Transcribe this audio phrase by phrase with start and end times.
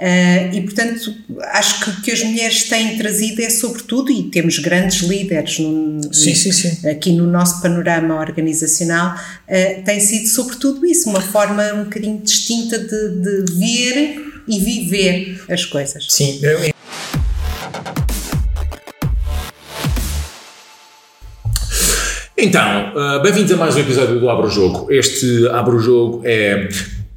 [0.00, 1.14] Uh, e, portanto,
[1.52, 6.00] acho que o que as mulheres têm trazido é sobretudo, e temos grandes líderes no,
[6.14, 6.88] sim, sim, sim.
[6.88, 12.78] aqui no nosso panorama organizacional, uh, tem sido sobretudo isso, uma forma um bocadinho distinta
[12.78, 16.06] de, de ver e viver as coisas.
[16.08, 16.70] Sim, eu...
[22.38, 24.90] Então, uh, bem-vindos a mais um episódio do Abro Jogo.
[24.90, 26.70] Este Abro Jogo é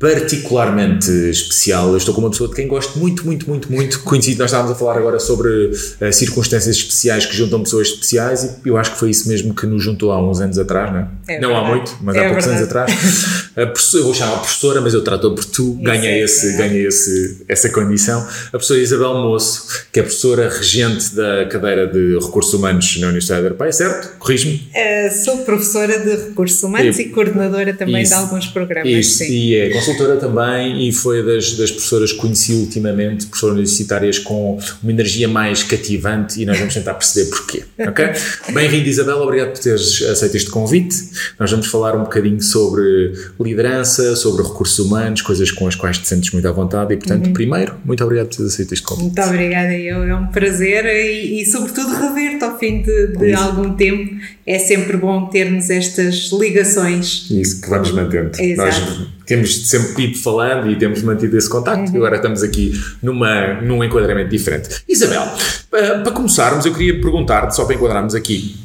[0.04, 1.92] particularmente especial.
[1.92, 4.02] Eu estou com uma pessoa de quem gosto muito, muito, muito, muito.
[4.02, 8.68] Conhecido, nós estávamos a falar agora sobre uh, circunstâncias especiais que juntam pessoas especiais e
[8.68, 11.08] eu acho que foi isso mesmo que nos juntou há uns anos atrás, não é?
[11.36, 12.64] é não há muito, mas é há poucos verdade.
[12.64, 13.43] anos atrás.
[13.56, 17.44] Eu vou chamar a professora, mas eu trato por tu, ganhei, é esse, ganhei esse,
[17.48, 18.20] essa condição.
[18.48, 23.44] A professora Isabel Moço, que é professora regente da cadeira de Recursos Humanos na Universidade
[23.44, 24.18] Europeia, certo?
[24.18, 24.56] Corrijo-me?
[24.56, 28.92] Uh, sou professora de Recursos Humanos e, e coordenadora também isso, de alguns programas.
[28.92, 29.32] Isso, sim.
[29.32, 34.58] e é consultora também e foi das, das professoras que conheci ultimamente, professoras universitárias com
[34.82, 38.06] uma energia mais cativante e nós vamos tentar perceber porquê, ok?
[38.52, 40.96] Bem-vindo Isabel, obrigado por teres aceito este convite.
[41.40, 46.08] Nós vamos falar um bocadinho sobre liderança, sobre recursos humanos, coisas com as quais te
[46.08, 47.34] sentes muito à vontade e portanto, uhum.
[47.34, 49.06] primeiro, muito obrigado por teres aceito este convite.
[49.06, 53.74] Muito obrigada, eu, é um prazer e, e sobretudo rever-te ao fim de, de algum
[53.76, 54.16] tempo.
[54.46, 57.30] É sempre bom termos estas ligações.
[57.30, 58.32] Isso, que vamos mantendo.
[58.40, 58.70] Exato.
[58.70, 61.96] Nós temos sempre ido falando e temos mantido esse contacto uhum.
[61.96, 64.84] e agora estamos aqui numa, num enquadramento diferente.
[64.88, 65.24] Isabel,
[65.70, 68.63] para começarmos, eu queria perguntar-te, só para enquadrarmos aqui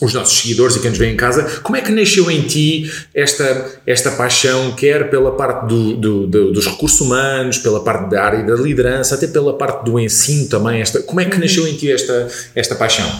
[0.00, 2.90] os nossos seguidores e quem nos vê em casa, como é que nasceu em ti
[3.14, 8.22] esta, esta paixão, quer pela parte do, do, do, dos recursos humanos, pela parte da
[8.22, 11.42] área da liderança, até pela parte do ensino também, esta, como é que uhum.
[11.42, 13.10] nasceu em ti esta, esta paixão?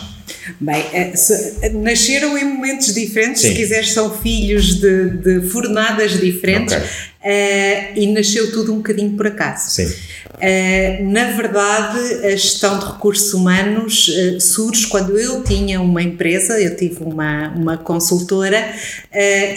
[0.60, 1.12] Bem, eh,
[1.74, 3.48] nasceram em momentos diferentes, Sim.
[3.48, 6.74] se quiseres, são filhos de, de fornadas diferentes.
[6.74, 6.88] Okay.
[7.22, 9.68] Uh, e nasceu tudo um bocadinho por acaso.
[9.70, 9.84] Sim.
[9.84, 16.58] Uh, na verdade, a gestão de recursos humanos uh, surge quando eu tinha uma empresa,
[16.58, 18.72] eu tive uma, uma consultora,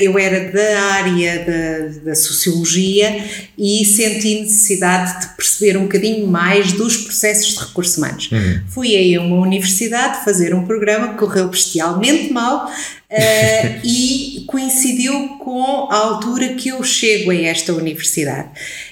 [0.02, 3.23] eu era da área da, da sociologia
[3.57, 8.29] e senti necessidade de perceber um bocadinho mais dos processos de recursos humanos.
[8.29, 8.62] Uhum.
[8.68, 12.69] Fui aí a uma universidade fazer um programa que correu bestialmente mal,
[13.13, 18.50] Uh, e coincidiu com a altura que eu chego a esta universidade.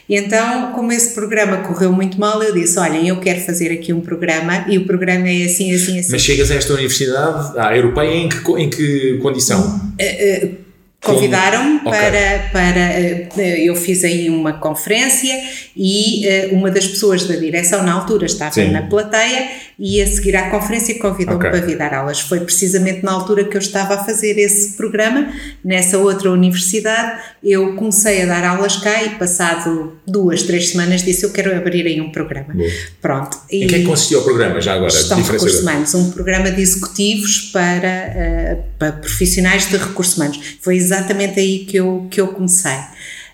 [0.08, 4.00] Então, como esse programa correu muito mal, eu disse: Olhem, eu quero fazer aqui um
[4.00, 6.12] programa e o programa é assim, assim, assim.
[6.12, 9.60] Mas chegas a esta universidade, a europeia, em que, em que condição?
[10.00, 10.72] Uh, uh,
[11.04, 11.92] Convidaram-me okay.
[11.92, 13.48] para, para.
[13.58, 15.34] Eu fiz aí uma conferência
[15.76, 18.70] e uma das pessoas da direção na altura estava Sim.
[18.70, 19.50] na plateia
[19.84, 21.50] e a seguir à conferência convidou-me okay.
[21.50, 22.20] para vir dar aulas.
[22.20, 25.34] Foi precisamente na altura que eu estava a fazer esse programa,
[25.66, 31.26] nessa outra universidade, eu comecei a dar aulas cá e passado duas, três semanas disse
[31.26, 32.54] eu quero abrir aí um programa.
[32.54, 32.70] Boa.
[33.02, 33.36] Pronto.
[33.50, 34.92] E em que é que consistia o programa já agora?
[34.92, 38.14] Gestão de recursos humanos, um programa de executivos para,
[38.60, 40.58] uh, para profissionais de recursos humanos.
[40.62, 42.78] Foi exatamente aí que eu, que eu comecei.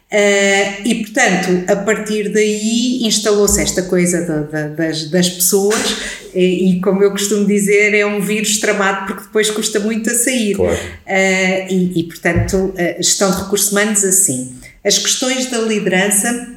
[0.10, 5.98] Uh, e portanto, a partir daí instalou-se esta coisa de, de, das, das pessoas,
[6.34, 10.14] e, e, como eu costumo dizer, é um vírus tramado porque depois custa muito a
[10.14, 10.56] sair.
[10.56, 10.76] Claro.
[10.76, 14.56] Uh, e, e, portanto, gestão de recursos humanos assim.
[14.84, 16.57] As questões da liderança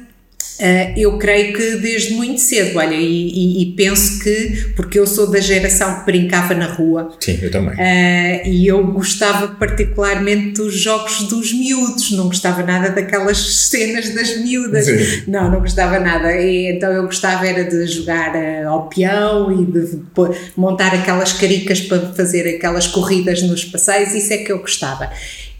[0.95, 5.29] eu creio que desde muito cedo, olha, e, e, e, penso que, porque eu sou
[5.31, 7.11] da geração que brincava na rua.
[7.19, 7.73] Sim, eu também.
[7.73, 14.37] Uh, e eu gostava particularmente dos jogos dos miúdos, não gostava nada daquelas cenas das
[14.37, 14.85] miúdas.
[14.85, 15.23] Sim.
[15.27, 16.31] Não, não gostava nada.
[16.35, 20.03] E, então eu gostava era de jogar uh, ao peão e de, de
[20.55, 25.09] montar aquelas caricas para fazer aquelas corridas nos passeios, isso é que eu gostava.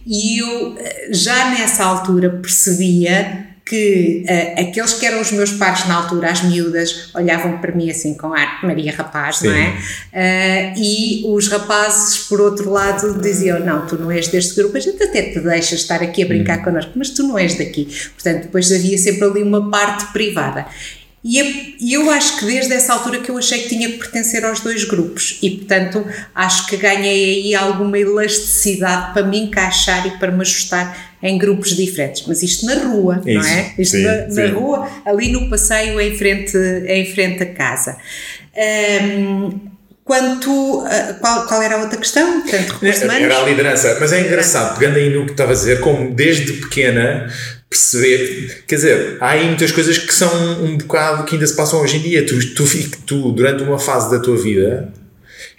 [0.06, 0.76] E eu
[1.12, 6.44] já nessa altura percebia que uh, aqueles que eram os meus pares na altura, as
[6.44, 9.48] miúdas, olhavam para mim assim com ar Maria Rapaz, Sim.
[9.48, 9.70] não é?
[10.12, 14.80] Uh, e os rapazes, por outro lado, diziam: Não, tu não és deste grupo, a
[14.82, 16.64] gente até te deixa estar aqui a brincar hum.
[16.64, 17.88] connosco, mas tu não és daqui.
[18.14, 20.66] Portanto, depois havia sempre ali uma parte privada.
[21.24, 24.60] E eu acho que desde essa altura que eu achei que tinha que pertencer aos
[24.60, 26.04] dois grupos e, portanto,
[26.34, 31.76] acho que ganhei aí alguma elasticidade para me encaixar e para me ajustar em grupos
[31.76, 32.24] diferentes.
[32.26, 33.74] Mas isto na rua, Isso, não é?
[33.78, 36.58] Isto sim, na, na rua, ali no passeio em frente,
[36.88, 37.98] em frente à casa.
[39.06, 39.60] Um,
[40.04, 40.84] quanto
[41.20, 42.42] qual, qual, era a outra questão?
[42.42, 46.16] Portanto, era a liderança, mas é engraçado, pegando aí no que estava a dizer, como
[46.16, 47.32] desde pequena
[47.72, 51.82] perceber, quer dizer, há aí muitas coisas que são um bocado que ainda se passam
[51.82, 52.26] hoje em dia.
[52.26, 52.66] Tu, tu,
[53.06, 54.92] tu durante uma fase da tua vida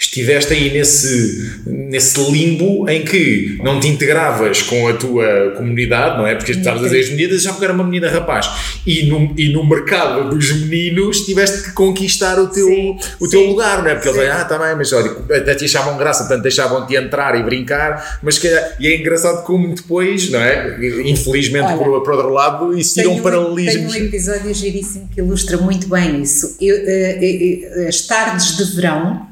[0.05, 6.27] estiveste aí nesse, nesse limbo em que não te integravas com a tua comunidade, não
[6.27, 6.35] é?
[6.35, 8.51] Porque estavas a dizer as meninas já porque era uma menina rapaz.
[8.87, 13.47] E no, e no mercado dos meninos tiveste que conquistar o teu, sim, o teu
[13.47, 13.95] lugar, não é?
[13.95, 14.19] Porque sim.
[14.19, 17.43] eles dizem, ah, tá bem, mas olha, até te achavam graça, portanto deixavam-te entrar e
[17.43, 18.49] brincar, mas que,
[18.81, 20.79] e é engraçado como depois, não é?
[21.05, 23.93] Infelizmente, olha, por, por outro lado, existiram um paralelismos.
[23.93, 26.57] Tem um episódio giríssimo que ilustra muito bem isso.
[26.61, 29.29] Eu, uh, uh, as tardes de verão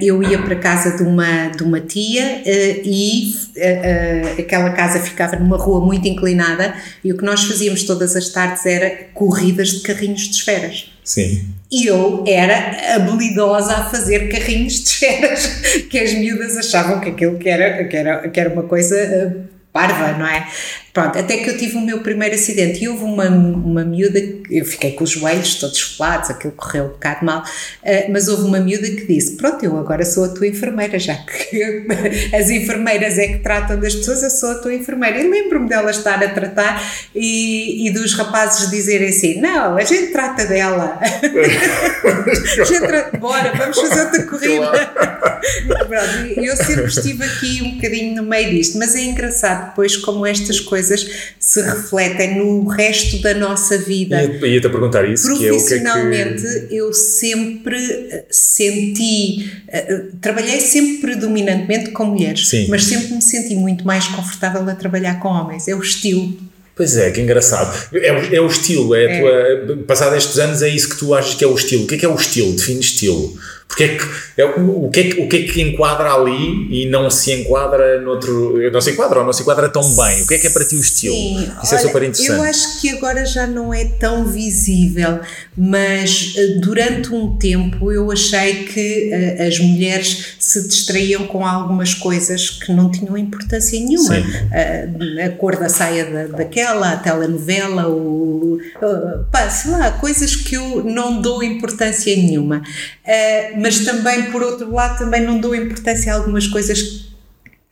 [0.00, 5.36] eu ia para casa de uma, de uma tia uh, e uh, aquela casa ficava
[5.36, 9.80] numa rua muito inclinada e o que nós fazíamos todas as tardes era corridas de
[9.80, 10.92] carrinhos de esferas.
[11.04, 11.44] Sim.
[11.70, 15.46] E eu era habilidosa a fazer carrinhos de esferas,
[15.90, 20.12] que as miúdas achavam que aquilo que era, que era, que era uma coisa parva,
[20.18, 20.46] não é?
[20.92, 24.20] Pronto, até que eu tive o meu primeiro acidente e houve uma, uma miúda,
[24.50, 28.42] eu fiquei com os joelhos todos esfolados, aquilo correu um bocado mal, uh, mas houve
[28.42, 31.86] uma miúda que disse: Pronto, eu agora sou a tua enfermeira, já que
[32.36, 35.18] as enfermeiras é que tratam das pessoas, eu sou a tua enfermeira.
[35.18, 36.82] E lembro-me dela estar a tratar
[37.14, 41.00] e, e dos rapazes dizerem assim: Não, a gente trata dela.
[42.60, 45.11] a gente trata, bora, vamos fazer outra corrida.
[45.22, 50.26] Pronto, eu sempre estive aqui um bocadinho no meio disto, mas é engraçado depois como
[50.26, 51.06] estas coisas
[51.38, 54.22] se refletem no resto da nossa vida.
[54.22, 55.26] Ia-te a perguntar isso.
[55.26, 56.76] Profissionalmente, que é que...
[56.76, 62.66] eu sempre eh, senti, uh, trabalhei sempre predominantemente com mulheres, Sim.
[62.68, 65.68] mas sempre me senti muito mais confortável a trabalhar com homens.
[65.68, 66.36] É o estilo.
[66.74, 67.76] Pois é, que engraçado.
[67.92, 69.56] É, é o estilo, é, é.
[69.66, 71.84] Tua, passado estes anos, é isso que tu achas que é o estilo.
[71.84, 72.52] O que é que é o estilo?
[72.54, 73.38] Define estilo.
[73.72, 74.04] Porque é que,
[74.36, 77.98] é, o, que é que, o que é que enquadra ali e não se enquadra
[78.02, 78.58] noutro.
[78.70, 80.22] Não se enquadra ou não se enquadra tão bem?
[80.22, 81.14] O que é que é para ti o estilo?
[81.14, 82.38] Sim, Isso é olha, é super interessante.
[82.38, 85.20] Eu acho que agora já não é tão visível,
[85.56, 91.94] mas eh, durante um tempo eu achei que uh, as mulheres se distraíam com algumas
[91.94, 94.18] coisas que não tinham importância nenhuma.
[94.18, 100.36] Uh, a cor da saia da, daquela, a telenovela, o, uh, pá, sei lá, coisas
[100.36, 102.58] que eu não dou importância nenhuma.
[102.58, 107.12] Uh, mas também, por outro lado, também não dou importância a algumas coisas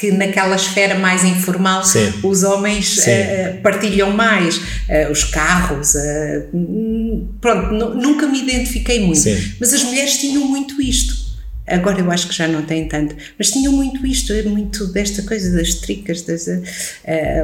[0.00, 2.10] que naquela esfera mais informal Sim.
[2.22, 9.52] os homens uh, partilham mais, uh, os carros, uh, pronto, nunca me identifiquei muito, Sim.
[9.60, 11.19] mas as mulheres tinham muito isto.
[11.70, 15.56] Agora eu acho que já não tem tanto, mas tinham muito isto, muito desta coisa
[15.56, 16.22] das tricas.
[16.22, 16.60] Das, uh,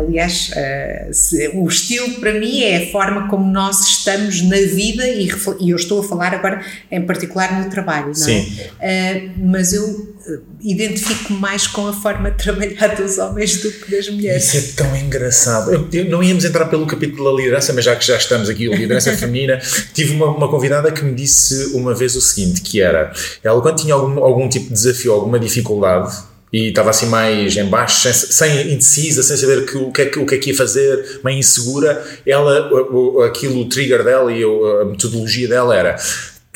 [0.06, 5.06] aliás, uh, se, o estilo para mim é a forma como nós estamos na vida
[5.06, 5.28] e,
[5.60, 8.58] e eu estou a falar agora em particular no trabalho, não Sim.
[8.80, 9.30] é?
[9.36, 10.15] Uh, mas eu
[10.60, 14.52] identifico mais com a forma de trabalhar dos homens do que das mulheres.
[14.52, 15.72] Isso é tão engraçado.
[15.72, 18.72] Eu, eu, não íamos entrar pelo capítulo da liderança, mas já que já estamos aqui,
[18.72, 19.60] a liderança feminina,
[19.94, 23.12] tive uma, uma, convidada que me disse uma vez o seguinte, que era,
[23.42, 26.16] ela quando tinha algum, algum tipo de desafio, alguma dificuldade,
[26.52, 30.04] e estava assim mais em baixo, sem, sem indecisa, sem saber que, o, que é,
[30.16, 34.42] o que é que ia fazer, meio insegura, ela, o, aquilo, o trigger dela e
[34.42, 35.96] a metodologia dela era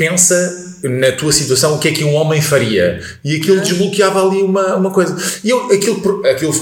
[0.01, 3.03] pensa na tua situação o que é que um homem faria?
[3.23, 5.15] E aquilo desbloqueava ali uma, uma coisa.
[5.45, 6.55] E eu, aquilo, aquilo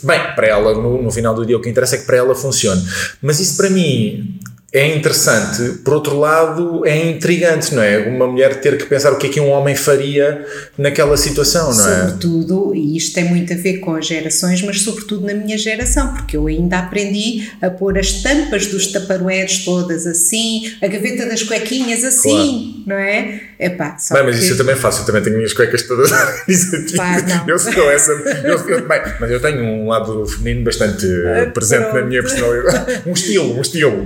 [0.00, 2.36] bem, para ela no, no final do dia o que interessa é que para ela
[2.36, 2.80] funcione.
[3.20, 4.38] Mas isso para mim
[4.74, 7.96] é interessante, por outro lado é intrigante, não é?
[8.08, 10.44] Uma mulher ter que pensar o que é que um homem faria
[10.76, 12.00] naquela situação, não é?
[12.00, 16.12] Sobretudo, e isto tem muito a ver com as gerações, mas sobretudo na minha geração,
[16.14, 21.44] porque eu ainda aprendi a pôr as tampas dos taparoeiros todas assim, a gaveta das
[21.44, 22.84] cuequinhas assim, claro.
[22.88, 23.40] não é?
[23.60, 26.10] Epá, só bem, mas isso eu também faço, eu também tenho minhas cuecas todas.
[26.96, 28.10] Pá, eu sou essa.
[28.10, 31.94] Eu, eu, bem, mas eu tenho um lado feminino bastante ah, presente pronto.
[31.94, 33.02] na minha personalidade.
[33.06, 34.04] Um estilo, um estilo.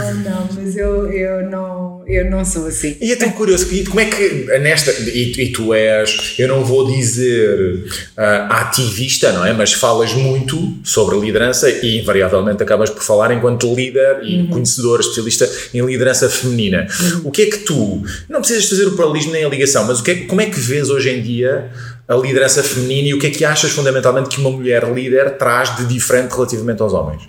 [0.00, 2.96] Não, não, mas eu, eu, não, eu não sou assim.
[3.00, 4.90] E é tão curioso, como é que nesta.
[4.92, 7.84] E, e tu és, eu não vou dizer
[8.16, 9.52] uh, ativista, não é?
[9.52, 14.46] Mas falas muito sobre liderança e invariavelmente acabas por falar enquanto líder e uhum.
[14.48, 16.86] conhecedor, especialista em liderança feminina.
[17.00, 17.22] Uhum.
[17.24, 18.02] O que é que tu.
[18.28, 20.58] Não precisas fazer o paralelismo nem a ligação, mas o que é, como é que
[20.58, 21.70] vês hoje em dia
[22.08, 25.76] a liderança feminina e o que é que achas fundamentalmente que uma mulher líder traz
[25.76, 27.22] de diferente relativamente aos homens?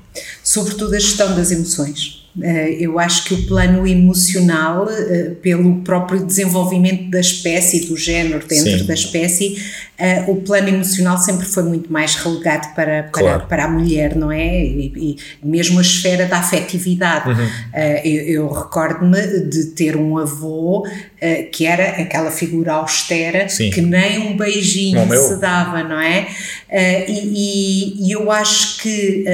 [0.43, 2.26] Sobretudo a gestão das emoções.
[2.41, 8.45] Eh, eu acho que o plano emocional, eh, pelo próprio desenvolvimento da espécie, do género
[8.47, 8.85] dentro Sim.
[8.85, 9.57] da espécie,
[9.97, 13.47] eh, o plano emocional sempre foi muito mais relegado para, para, claro.
[13.47, 14.63] para a mulher, não é?
[14.63, 17.29] E, e, mesmo a esfera da afetividade.
[17.29, 17.47] Uhum.
[18.03, 20.87] Eu, eu recordo-me de ter um avô
[21.51, 23.71] que era aquela figura austera Sim.
[23.71, 26.27] que nem um beijinho se dava, não é?
[27.07, 29.25] E, e, e eu acho que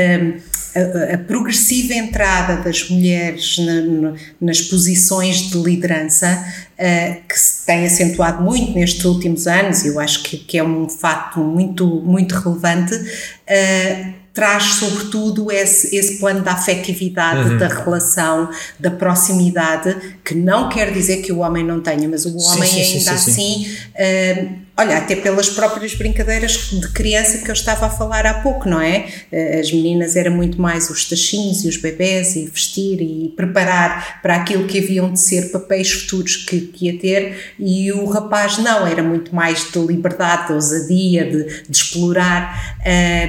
[0.75, 7.85] a, a, progressiva entrada das mulheres na, nas posições de liderança, uh, que se tem
[7.85, 12.95] acentuado muito nestes últimos anos, eu acho que, que é um fato muito, muito relevante,
[12.95, 17.57] uh, traz sobretudo esse, esse plano da afetividade, uhum.
[17.59, 18.49] da relação,
[18.79, 22.83] da proximidade, que não quer dizer que o homem não tenha, mas o homem sim,
[22.83, 27.85] sim, ainda sim, assim uh, Olha, até pelas próprias brincadeiras de criança que eu estava
[27.85, 29.05] a falar há pouco, não é?
[29.31, 34.19] Eh, as meninas eram muito mais os tachinhos e os bebés e vestir e preparar
[34.23, 38.57] para aquilo que haviam de ser papéis futuros que, que ia ter e o rapaz
[38.57, 42.75] não, era muito mais de liberdade, de ousadia, de, de explorar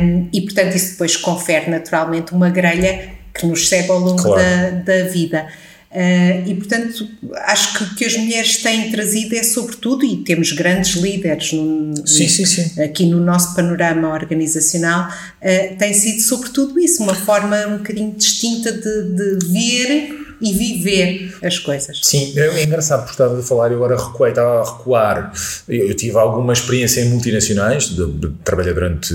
[0.00, 4.40] um, e portanto isso depois confere naturalmente uma grelha que nos segue ao longo claro.
[4.40, 5.46] da, da vida.
[5.94, 7.08] Uh, e, portanto,
[7.46, 12.04] acho que o que as mulheres têm trazido é sobretudo, e temos grandes líderes no,
[12.04, 12.82] sim, sim, sim.
[12.82, 18.72] aqui no nosso panorama organizacional, uh, tem sido sobretudo isso, uma forma um bocadinho distinta
[18.72, 22.00] de, de ver e viver as coisas.
[22.02, 25.32] Sim, é engraçado porque estava a falar e agora recuei, estava a recuar.
[25.68, 29.14] Eu, eu tive alguma experiência em multinacionais, de, de, trabalhei durante,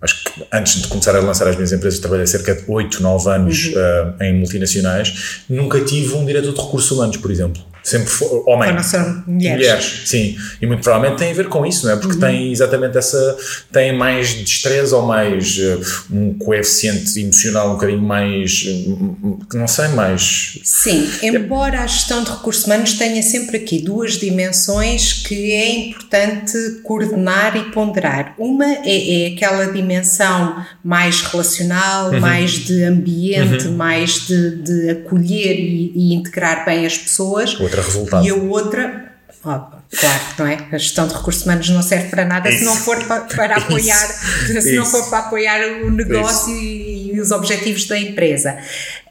[0.00, 3.30] acho que antes de começar a lançar as minhas empresas, trabalhei cerca de 8, 9
[3.30, 3.72] anos uhum.
[3.72, 5.42] uh, em multinacionais.
[5.48, 8.82] Nunca tive um diretor de recursos humanos, por exemplo sempre for, homem.
[8.82, 9.58] São mulheres.
[9.58, 10.02] mulheres.
[10.06, 11.96] Sim, e muito provavelmente tem a ver com isso, não é?
[11.96, 12.20] Porque uhum.
[12.20, 13.36] tem exatamente essa,
[13.72, 19.88] tem mais destreza ou mais uh, um coeficiente emocional um bocadinho mais, uh, não sei,
[19.88, 20.58] mais...
[20.64, 26.80] Sim, embora a gestão de recursos humanos tenha sempre aqui duas dimensões que é importante
[26.82, 28.34] coordenar e ponderar.
[28.36, 32.20] Uma é, é aquela dimensão mais relacional, uhum.
[32.20, 33.76] mais de ambiente, uhum.
[33.76, 37.58] mais de, de acolher e, e, integrar bem as pessoas.
[37.60, 38.26] Outra resultado.
[38.26, 39.12] E a outra,
[39.44, 39.58] ó,
[39.90, 40.58] claro, não é?
[40.72, 42.58] A gestão de recursos humanos não serve para nada Isso.
[42.60, 44.10] se não for para, para apoiar,
[44.48, 44.62] Isso.
[44.62, 48.56] se não for para apoiar o negócio e, e os objetivos da empresa.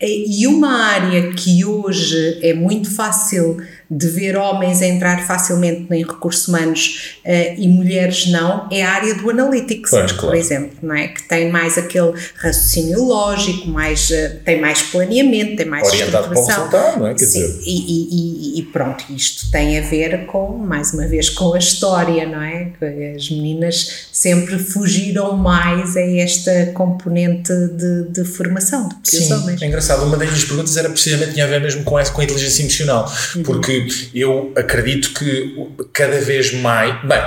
[0.01, 3.57] E uma área que hoje é muito fácil
[3.89, 9.15] de ver homens entrar facilmente em recursos humanos uh, e mulheres não, é a área
[9.15, 10.37] do analytics, pois, por claro.
[10.37, 11.07] exemplo, não é?
[11.07, 16.69] que tem mais aquele raciocínio lógico, mais, uh, tem mais planeamento, tem mais Orientado estruturação.
[16.69, 17.13] Para o não é?
[17.13, 17.61] Quer Sim, dizer...
[17.65, 22.25] e, e, e, pronto, isto tem a ver com, mais uma vez, com a história,
[22.25, 22.71] não é?
[23.15, 29.31] As meninas sempre fugiram mais a esta componente de, de formação do que Sim, os
[29.31, 29.61] homens.
[29.61, 32.21] É engraçado, uma das minhas perguntas era precisamente tinha a ver mesmo com, essa, com
[32.21, 33.43] a inteligência emocional, uhum.
[33.43, 33.74] porque
[34.13, 35.55] eu acredito que
[35.93, 37.19] cada vez mais, bem,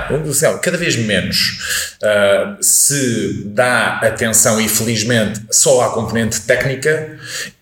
[0.61, 7.17] cada vez menos uh, se dá atenção, infelizmente, só à componente técnica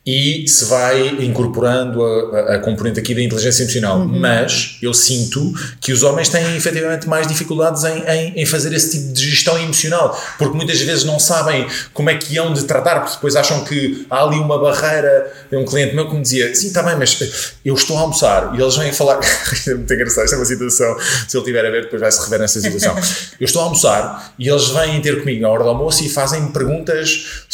[0.07, 3.99] e se vai incorporando a, a, componente aqui da inteligência emocional.
[3.99, 4.19] Uhum.
[4.21, 8.97] Mas eu sinto que os homens têm efetivamente mais dificuldades em, em, em, fazer esse
[8.97, 13.01] tipo de gestão emocional, porque muitas vezes não sabem como é que hão de tratar,
[13.01, 15.29] porque depois acham que há ali uma barreira.
[15.51, 18.61] Um cliente meu que me dizia: Sim, está bem, mas eu estou a almoçar e
[18.61, 19.19] eles vêm falar.
[19.67, 20.97] é muito engraçado, esta é uma situação.
[21.27, 22.95] Se ele estiver a ver, depois vai se rever nessa situação.
[23.41, 26.47] eu estou a almoçar e eles vêm ter comigo na hora do almoço e fazem
[26.47, 27.45] perguntas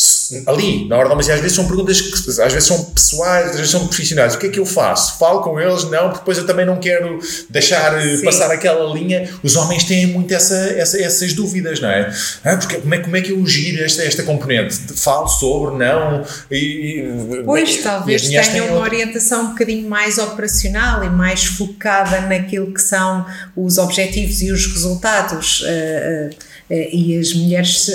[0.45, 3.51] ali, na hora do almoço, e às vezes são perguntas que às vezes são pessoais,
[3.51, 4.35] às vezes são profissionais.
[4.35, 5.17] O que é que eu faço?
[5.17, 5.83] Falo com eles?
[5.85, 7.19] Não, porque depois eu também não quero
[7.49, 8.25] deixar eh, Sim.
[8.25, 9.29] passar aquela linha.
[9.41, 12.13] Os homens têm muito essa, essa, essas dúvidas, não é?
[12.43, 14.75] Ah, porque, como, é como é que eu giro esta, esta componente?
[14.95, 16.25] Falo sobre, não?
[16.51, 17.03] E,
[17.45, 23.25] pois, talvez tenham uma orientação um bocadinho mais operacional e mais focada naquilo que são
[23.55, 25.61] os objetivos e os resultados.
[25.61, 27.89] Uh, uh, e as mulheres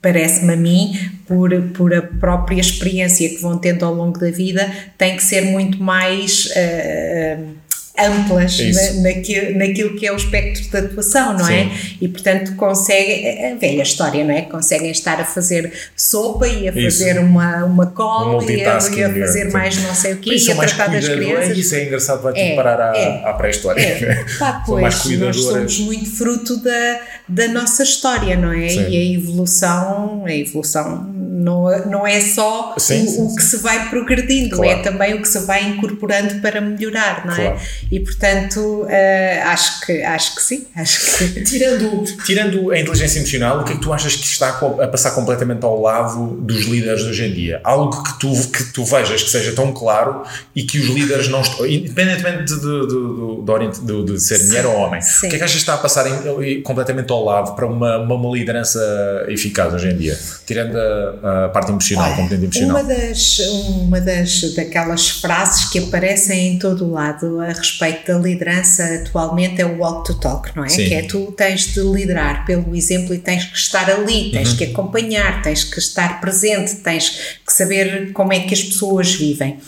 [0.00, 4.70] parece-me a mim, por, por a própria experiência que vão tendo ao longo da vida,
[4.96, 6.46] tem que ser muito mais.
[6.46, 7.59] Uh,
[8.06, 11.64] amplas na, naquilo, naquilo que é o espectro de atuação, não é?
[11.64, 11.70] Sim.
[11.70, 11.70] é?
[12.00, 14.42] E portanto conseguem, a velha história, não é?
[14.42, 19.04] Conseguem estar a fazer sopa e a fazer uma, uma cola um e, a, e
[19.04, 19.50] a fazer é.
[19.50, 21.58] mais não sei o quê e a tratar das crianças.
[21.58, 23.80] Isso é engraçado, vai-te é, parar à, é, à pré-história.
[23.80, 24.24] É.
[24.38, 28.68] Pá, pois, nós somos muito fruto da, da nossa história, não é?
[28.68, 28.88] Sim.
[28.88, 33.42] E a evolução, a evolução não, é, não é só sim, o, sim, o, que
[33.42, 34.70] se vai progredindo, claro.
[34.70, 37.36] é também o que se vai incorporando para melhorar, não é?
[37.36, 37.56] claro.
[37.56, 37.60] é?
[37.90, 40.66] E portanto, uh, acho, que, acho que sim.
[40.76, 41.42] Acho que...
[41.44, 45.12] tirando, tirando a inteligência emocional, o que é que tu achas que está a passar
[45.12, 47.60] completamente ao lado dos líderes hoje em dia?
[47.64, 50.22] Algo que tu, que tu vejas que seja tão claro
[50.54, 54.74] e que os líderes não estão, independentemente de, de, de, de, de ser mulher ou
[54.74, 55.26] homem, sim.
[55.26, 57.98] o que é que achas que está a passar em, completamente ao lado para uma,
[57.98, 58.80] uma liderança
[59.28, 60.18] eficaz hoje em dia?
[60.46, 62.76] Tirando a a parte emocional, Olha, componente emocional?
[62.76, 68.18] Uma das, uma das daquelas frases que aparecem em todo o lado a respeito da
[68.18, 70.68] liderança atualmente é o walk to talk, não é?
[70.68, 70.86] Sim.
[70.86, 74.56] Que é tu tens de liderar pelo exemplo e tens que estar ali, tens uhum.
[74.56, 79.58] que acompanhar, tens que estar presente, tens que saber como é que as pessoas vivem.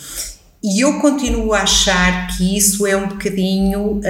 [0.63, 4.03] E eu continuo a achar que isso é um bocadinho uh,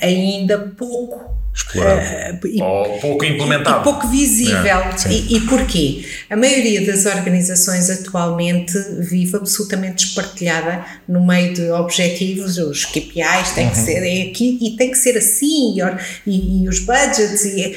[0.00, 3.80] ainda pouco explorado uh, e, ou pouco implementado.
[3.80, 4.56] E, pouco visível.
[4.56, 6.04] É, e, e porquê?
[6.28, 13.66] A maioria das organizações atualmente vive absolutamente espartilhada no meio de objetivos, os KPIs têm
[13.66, 13.70] uhum.
[13.72, 15.76] que ser é aqui e tem que ser assim,
[16.26, 17.76] e, e os budgets, e,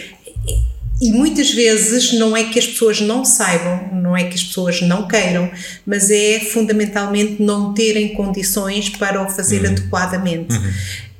[1.01, 4.81] e muitas vezes não é que as pessoas não saibam, não é que as pessoas
[4.81, 5.51] não queiram,
[5.85, 9.71] mas é fundamentalmente não terem condições para o fazer uhum.
[9.71, 10.55] adequadamente.
[10.55, 10.73] Uhum.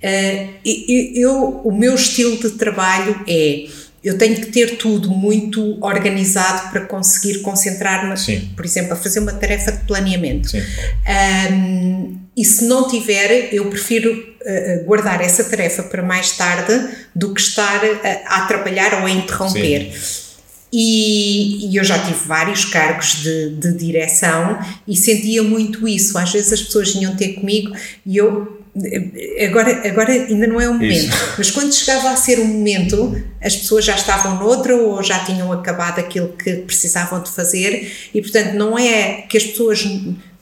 [0.03, 0.49] Uh,
[1.15, 3.67] eu, o meu estilo de trabalho é
[4.03, 8.13] eu tenho que ter tudo muito organizado para conseguir concentrar-me,
[8.53, 10.49] por exemplo, a fazer uma tarefa de planeamento.
[11.53, 17.33] Um, e se não tiver, eu prefiro uh, guardar essa tarefa para mais tarde do
[17.33, 19.93] que estar a, a atrapalhar ou a interromper.
[20.75, 26.17] E, e, eu já tive vários cargos de, de direção e sentia muito isso.
[26.17, 27.71] Às vezes as pessoas vinham ter comigo
[28.03, 28.62] e eu
[29.45, 31.33] agora, agora ainda não é o momento, Isso.
[31.37, 35.51] mas quando chegava a ser o momento, as pessoas já estavam noutra ou já tinham
[35.51, 39.87] acabado aquilo que precisavam de fazer e, portanto, não é que as pessoas.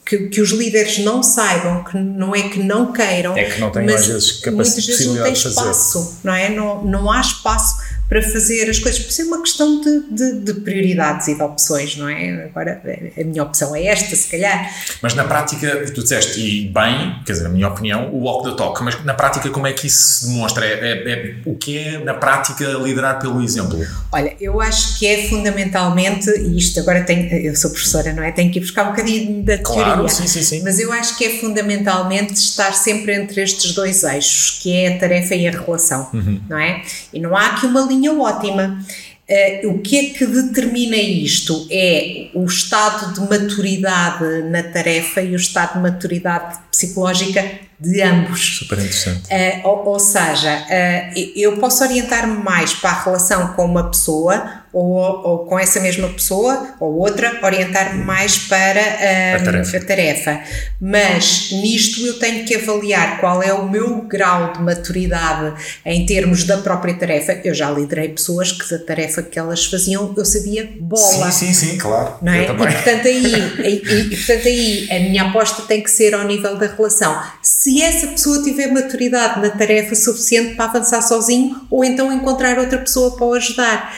[0.04, 3.70] Que, que os líderes não saibam, que não é que não queiram, é que não
[3.70, 6.50] têm às vezes capacidade muitas vezes não tem espaço, não é?
[6.50, 7.78] Não, não há espaço
[8.12, 11.96] para fazer as coisas, por ser uma questão de, de, de, prioridades e de opções,
[11.96, 12.44] não é?
[12.44, 12.82] Agora,
[13.18, 14.70] a minha opção é esta, se calhar.
[15.02, 18.58] Mas na prática, tu disseste, e bem, quer dizer, na minha opinião, o walk the
[18.58, 20.66] talk, mas na prática, como é que isso se demonstra?
[20.66, 23.80] É, é, é o que é, na prática, liderar pelo exemplo?
[24.12, 28.34] Olha, eu acho que é fundamentalmente, e isto agora tenho, eu sou professora, não é?
[28.34, 30.10] Tenho que ir buscar um bocadinho da claro, teoria.
[30.10, 30.62] Sim, sim, sim.
[30.66, 35.00] Mas eu acho que é fundamentalmente estar sempre entre estes dois eixos, que é a
[35.00, 36.42] tarefa e a relação, uhum.
[36.50, 36.82] não é?
[37.14, 38.84] E não há aqui uma linha linha ótima.
[39.30, 41.68] Uh, o que é que determina isto?
[41.72, 48.58] É o estado de maturidade na tarefa e o estado de maturidade psicológica de ambos.
[48.58, 49.24] Super interessante.
[49.28, 54.61] Uh, ou, ou, seja, uh, eu posso orientar-me mais para a relação com uma pessoa
[54.74, 59.78] ou, ou com essa mesma pessoa ou outra, orientar-me mais para uh, a, tarefa.
[59.78, 60.42] a, tarefa.
[60.80, 65.54] Mas nisto eu tenho que avaliar qual é o meu grau de maturidade
[65.86, 67.40] em termos da própria tarefa.
[67.44, 71.32] Eu já liderei pessoas que da tarefa que elas faziam eu sabia bola.
[71.32, 72.16] Sim, sim, sim, claro.
[72.22, 72.44] Não é?
[72.44, 76.58] E portanto aí, e, e, portanto aí a minha aposta tem que ser ao nível
[76.58, 77.22] da relação.
[77.42, 82.78] Se essa pessoa tiver maturidade na tarefa suficiente para avançar sozinho ou então encontrar outra
[82.78, 83.94] pessoa para o ajudar.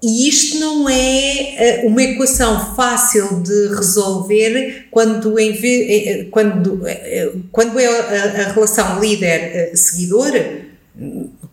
[0.00, 7.32] E isto não é eh, uma equação fácil de resolver quando, em, eh, quando, eh,
[7.50, 10.30] quando é a, a relação líder-seguidor,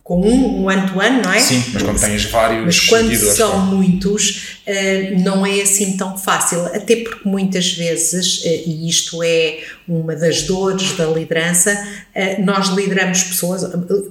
[0.05, 1.39] com um, um ano to ano, não é?
[1.39, 6.63] Sim, mas quando tens vários Mas quando são muitos, uh, não é assim tão fácil,
[6.67, 12.67] até porque muitas vezes, uh, e isto é uma das dores da liderança, uh, nós
[12.67, 13.63] lideramos pessoas,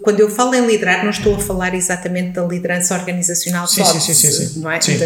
[0.02, 3.92] quando eu falo em liderar, não estou a falar exatamente da liderança organizacional sim, só,
[3.92, 4.60] sim, sim, sim, sim.
[4.60, 4.80] não é?
[4.80, 4.98] Sim.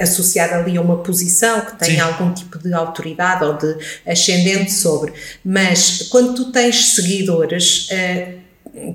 [0.00, 3.76] Associada ali a uma posição que tem algum tipo de autoridade ou de
[4.06, 5.12] ascendente sobre,
[5.44, 7.90] mas quando tu tens seguidores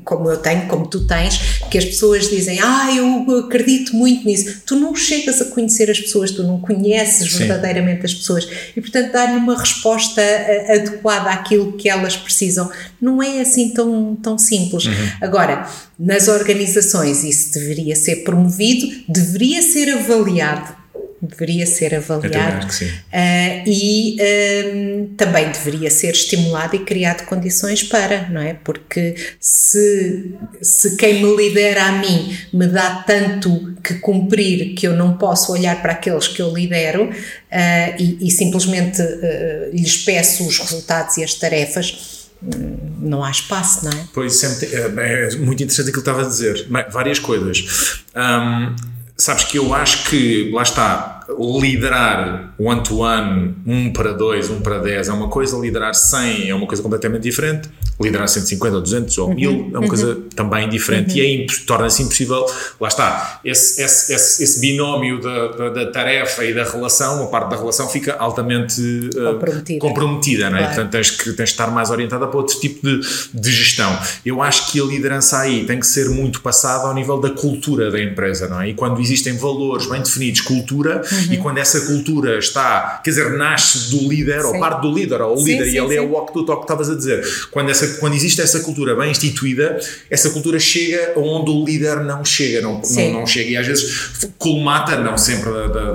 [0.03, 4.61] como eu tenho, como tu tens, que as pessoas dizem, ah, eu acredito muito nisso.
[4.65, 7.39] Tu não chegas a conhecer as pessoas, tu não conheces Sim.
[7.39, 12.69] verdadeiramente as pessoas e, portanto, dar-lhe uma resposta eh, adequada àquilo que elas precisam
[13.01, 14.85] não é assim tão, tão simples.
[14.85, 14.93] Uhum.
[15.21, 20.84] Agora, nas organizações isso deveria ser promovido, deveria ser avaliado
[21.25, 28.41] deveria ser avaliado uh, e um, também deveria ser estimulado e criado condições para, não
[28.41, 28.53] é?
[28.53, 34.95] Porque se, se quem me lidera a mim me dá tanto que cumprir que eu
[34.95, 40.47] não posso olhar para aqueles que eu lidero uh, e, e, simplesmente uh, lhes peço
[40.47, 44.07] os resultados e as tarefas, hum, não há espaço, não é?
[44.13, 46.67] Pois, sempre, é, é muito interessante aquilo que estava a dizer.
[46.91, 48.03] Várias coisas.
[48.15, 54.79] Um, sabes que eu acho que, lá está, liderar one-to-one, um para dois, um para
[54.79, 59.17] dez é uma coisa, liderar 100 é uma coisa completamente diferente, liderar 150 ou 200
[59.17, 60.29] ou 1000 uhum, é uma coisa uhum.
[60.35, 61.25] também diferente uhum.
[61.25, 62.45] e é, torna-se impossível,
[62.79, 67.27] lá está, esse, esse, esse, esse binómio da, da, da, tarefa e da relação, a
[67.27, 70.61] parte da relação fica altamente uh, comprometida, comprometida não é?
[70.61, 70.75] Claro.
[70.75, 72.99] portanto tens que, tens que estar mais orientada para outro tipo de,
[73.33, 73.97] de gestão.
[74.25, 77.89] Eu acho que a liderança aí tem que ser muito passada ao nível da cultura
[77.89, 78.69] da empresa, não é?
[78.69, 81.33] E quando existem valores bem definidos, cultura, Uhum.
[81.33, 84.47] E quando essa cultura está, quer dizer, nasce do líder, sim.
[84.47, 86.45] ou parte do líder, ou o sim, líder, sim, e ali é o walk do
[86.45, 87.25] talk que estavas a dizer.
[87.51, 92.23] Quando, essa, quando existe essa cultura bem instituída, essa cultura chega onde o líder não
[92.23, 93.49] chega, não, não, não, chega.
[93.49, 95.93] E às vezes colmata, não sempre da, da,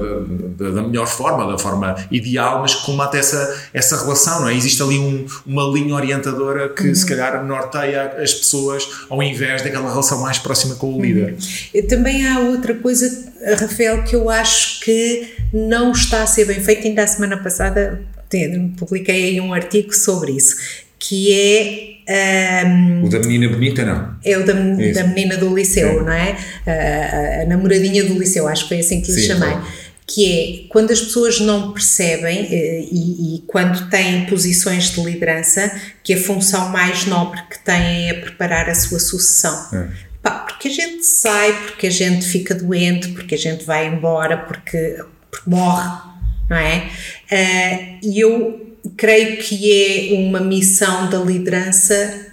[0.56, 4.54] da, da, melhor forma, da forma ideal, mas colmata essa, essa relação, não é?
[4.54, 6.94] Existe ali um, uma linha orientadora que uhum.
[6.94, 11.02] se calhar norteia as pessoas ao invés daquela relação mais próxima com o uhum.
[11.02, 11.37] líder.
[11.72, 16.61] E também há outra coisa, Rafael, que eu acho que não está a ser bem
[16.61, 16.87] feita.
[16.87, 18.00] Ainda a semana passada
[18.76, 20.57] publiquei aí um artigo sobre isso,
[20.98, 21.33] que
[22.07, 24.16] é um, o da menina bonita, não?
[24.24, 26.37] É o da, da menina do liceu, não é?
[26.66, 29.57] A, a, namoradinha do liceu, acho que foi assim que lhe chamei.
[30.07, 35.70] Que é quando as pessoas não percebem eh, e, e, quando têm posições de liderança,
[36.03, 39.68] que a função mais nobre que têm é preparar a sua sucessão.
[39.72, 40.10] É.
[40.61, 44.99] Porque a gente sai, porque a gente fica doente, porque a gente vai embora, porque,
[45.31, 45.88] porque morre,
[46.51, 46.90] não é?
[47.33, 52.27] Uh, e eu creio que é uma missão da liderança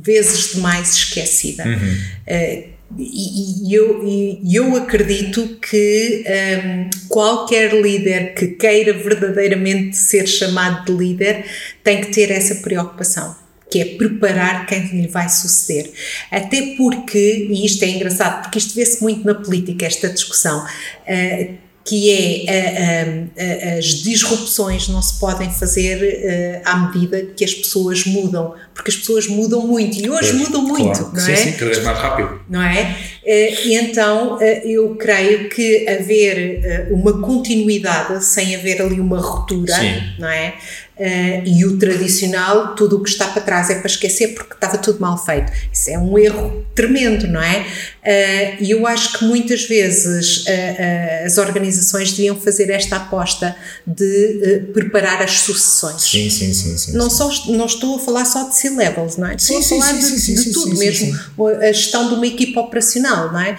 [0.00, 1.64] vezes demais esquecida.
[1.64, 1.98] Uhum.
[2.28, 4.04] Uh, e, eu,
[4.48, 6.24] eu acredito que
[6.64, 11.46] um, qualquer líder que queira verdadeiramente ser chamado de líder
[11.82, 13.41] tem que ter essa preocupação
[13.72, 15.90] que é preparar quem lhe vai suceder.
[16.30, 21.54] Até porque, e isto é engraçado, porque isto vê-se muito na política, esta discussão, uh,
[21.84, 28.06] que é a, a, as disrupções não se podem fazer à medida que as pessoas
[28.06, 31.12] mudam, porque as pessoas mudam muito e hoje pois, mudam muito, claro.
[31.12, 31.36] não sim, é?
[31.36, 32.40] Sim, cada vez mais rápido.
[32.48, 32.96] Não é?
[33.26, 40.02] E então eu creio que haver uma continuidade sem haver ali uma ruptura, sim.
[40.20, 40.54] não é?
[41.02, 44.78] Uh, e o tradicional, tudo o que está para trás é para esquecer porque estava
[44.78, 45.50] tudo mal feito.
[45.72, 47.58] Isso é um erro tremendo, não é?
[47.58, 54.70] Uh, e eu acho que muitas vezes uh, as organizações deviam fazer esta aposta de
[54.72, 56.02] preparar as sucessões.
[56.02, 56.78] Sim, sim, sim.
[56.78, 57.16] sim, não, sim.
[57.16, 59.34] Só, não estou a falar só de C-levels, não é?
[59.34, 61.18] Estou sim, a falar de, de tudo mesmo.
[61.60, 63.58] A gestão de uma equipa operacional, não é?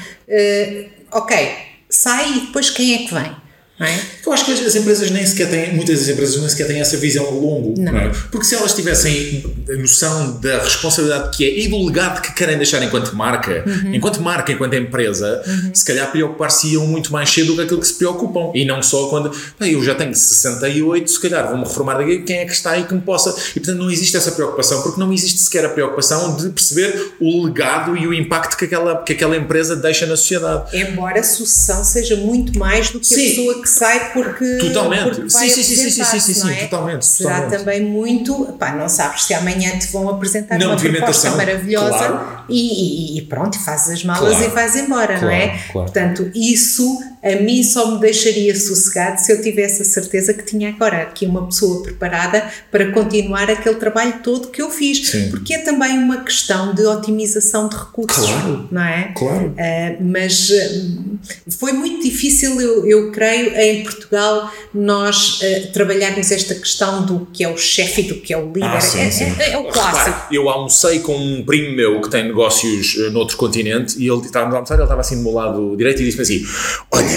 [1.12, 1.50] ok,
[1.90, 3.43] sai e depois quem é que vem?
[3.84, 4.00] É?
[4.26, 6.98] Eu acho que as empresas nem sequer têm, muitas das empresas nem sequer têm essa
[6.98, 8.12] visão a longo, é?
[8.32, 12.58] Porque se elas tivessem a noção da responsabilidade que é e do legado que querem
[12.58, 13.94] deixar enquanto marca, uhum.
[13.94, 15.72] enquanto marca, enquanto empresa, uhum.
[15.74, 18.52] se calhar preocupar-se-iam muito mais cedo do que aquilo que se preocupam.
[18.54, 22.46] E não só quando eu já tenho 68, se calhar vou-me reformar daqui, quem é
[22.46, 23.36] que está aí que me possa.
[23.56, 27.46] E portanto não existe essa preocupação, porque não existe sequer a preocupação de perceber o
[27.46, 30.76] legado e o impacto que aquela, que aquela empresa deixa na sociedade.
[30.76, 33.16] Embora a sucessão seja muito mais do que Sim.
[33.16, 34.58] a pessoa que sai porque.
[34.60, 35.16] Totalmente.
[35.16, 36.56] Porque sim, sim, sim, sim, sim, sim, sim, é?
[36.68, 37.06] totalmente.
[37.06, 37.60] Será totalmente.
[37.60, 38.46] também muito.
[38.60, 42.44] Pá, não sabes se amanhã te vão apresentar não, uma proposta maravilhosa claro.
[42.50, 44.46] e, e, e, pronto, fazes as malas claro.
[44.46, 45.60] e vais embora, claro, não é?
[45.72, 50.70] Portanto, isso a mim só me deixaria sossegado se eu tivesse a certeza que tinha
[50.70, 55.08] agora aqui uma pessoa preparada para continuar aquele trabalho todo que eu fiz.
[55.08, 55.30] Sim.
[55.30, 58.68] Porque é também uma questão de otimização de recursos, claro.
[58.70, 59.14] não é?
[59.16, 59.48] Claro.
[59.48, 61.20] Uh, mas uh,
[61.58, 67.44] foi muito difícil, eu, eu creio, em Portugal, nós uh, trabalharmos esta questão do que
[67.44, 68.66] é o chefe e do que é o líder.
[68.66, 69.34] Ah, sim, é, sim.
[69.40, 70.10] É, é, o clássico.
[70.10, 74.50] Repara, eu almocei com um primo meu que tem negócios noutro continente e ele estava
[74.52, 76.46] a almoçar, ele estava assim do meu lado direito e disse-me assim:
[76.92, 77.13] Olha,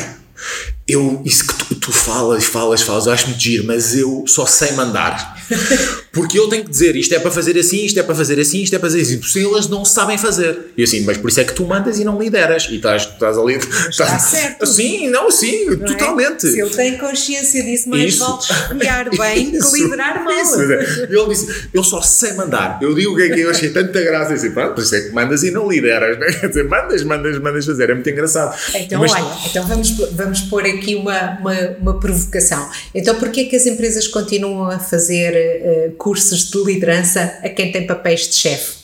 [0.87, 4.47] eu, isso que tu, tu, falas, falas, falas, eu acho muito giro, mas eu só
[4.47, 5.37] sei mandar.
[6.17, 8.63] Porque eu tenho que dizer isto é para fazer assim, isto é para fazer assim,
[8.63, 9.19] isto é para fazer assim.
[9.19, 10.73] Porque elas não sabem fazer.
[10.75, 12.69] E assim, mas por isso é que tu mandas e não lideras.
[12.71, 13.57] E estás, estás ali.
[13.57, 14.65] Estás, está certo.
[14.67, 15.93] Sim, não, sim, não é?
[15.93, 16.47] totalmente.
[16.47, 16.51] É?
[16.51, 18.25] Se ele tem consciência disso, mais isso.
[18.25, 19.75] vale espiar bem isso.
[19.75, 20.43] que liderar mal.
[20.43, 20.63] Isso.
[20.63, 22.79] Ele disse: Eu só sei mandar.
[22.81, 24.33] Eu digo o que é que eu achei tanta graça.
[24.33, 26.19] E assim, pronto, por isso é que mandas e não lideras.
[26.19, 26.29] Né?
[26.41, 27.91] Quer dizer, mandas, mandas, mandas fazer.
[27.91, 28.59] É muito engraçado.
[28.75, 32.71] Então, mas, olha, então vamos, vamos pôr aqui uma, uma, uma provocação.
[32.95, 37.73] Então, porquê é que as empresas continuam a fazer uh, cursos de liderança a quem
[37.73, 38.77] tem papéis de chefe?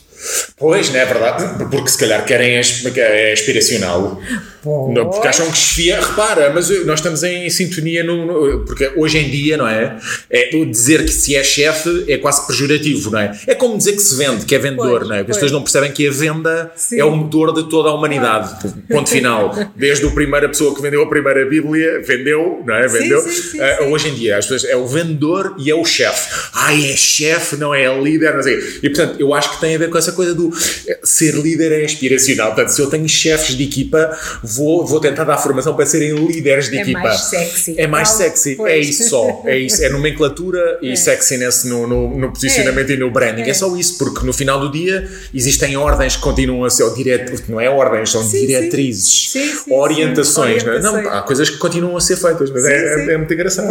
[0.57, 1.65] Pois, não é verdade?
[1.71, 4.21] Porque se calhar querem é aspiracional.
[4.65, 9.19] Não, porque acham que chefia, repara, mas nós estamos em sintonia no, no, porque hoje
[9.19, 9.97] em dia, não é?
[10.31, 10.51] é?
[10.65, 13.39] Dizer que se é chefe é quase pejorativo, não é?
[13.47, 15.21] É como dizer que se vende, que é vendedor, pois, não é?
[15.21, 17.01] As pessoas não percebem que a venda Sim.
[17.01, 18.73] é o motor de toda a humanidade.
[18.89, 19.55] Ponto final.
[19.75, 22.87] Desde a primeira pessoa que vendeu a primeira Bíblia, vendeu, não é?
[22.87, 23.21] Vendeu.
[23.21, 26.51] Sim, sim, uh, hoje em dia, as pessoas é o vendedor e é o chefe.
[26.55, 28.59] Ai, é chefe, não é líder, não sei.
[28.83, 30.53] E portanto, eu acho que tem a ver com essa coisa do
[30.87, 32.49] eh, ser líder é aspiracional.
[32.55, 34.17] Portanto, se eu tenho chefes de equipa,
[34.57, 36.99] vou, vou tentar dar formação para serem líderes de é equipa.
[36.99, 37.75] É mais sexy.
[37.79, 38.73] É mais sexy, pois.
[38.73, 39.43] é isso só.
[39.45, 40.97] É isso, é nomenclatura e é.
[40.97, 42.95] sexiness no, no, no posicionamento é.
[42.95, 43.43] e no branding.
[43.43, 43.51] É.
[43.51, 43.55] é.
[43.55, 47.61] só isso, porque no final do dia existem ordens que continuam a ser, diret, não
[47.61, 49.43] é ordens, são sim, diretrizes, sim.
[49.47, 50.63] Sim, orientações.
[50.65, 53.69] Não, não, há coisas que continuam a ser feitas, mas é, é, muito engraçado.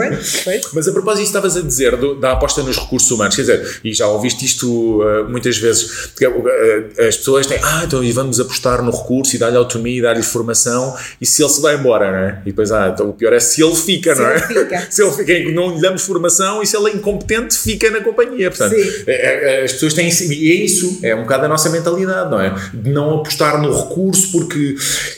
[0.73, 3.93] Mas a propósito, estavas a dizer do, da aposta nos recursos humanos, quer dizer, e
[3.93, 8.39] já ouviste isto uh, muitas vezes, porque, uh, as pessoas têm, ah, então e vamos
[8.39, 10.70] apostar no recurso e dar-lhe autonomia e dar-lhe formação,
[11.19, 12.41] e se ele se vai embora, não é?
[12.41, 14.39] E depois, ah, então o pior é se ele fica, se não é?
[14.39, 14.87] Fica.
[14.89, 18.49] se ele fica, não lhe damos formação e se ele é incompetente, fica na companhia.
[18.49, 18.75] Portanto,
[19.07, 22.39] é, é, as pessoas têm, e é isso, é um bocado a nossa mentalidade, não
[22.39, 22.55] é?
[22.73, 24.75] De não apostar no recurso, porque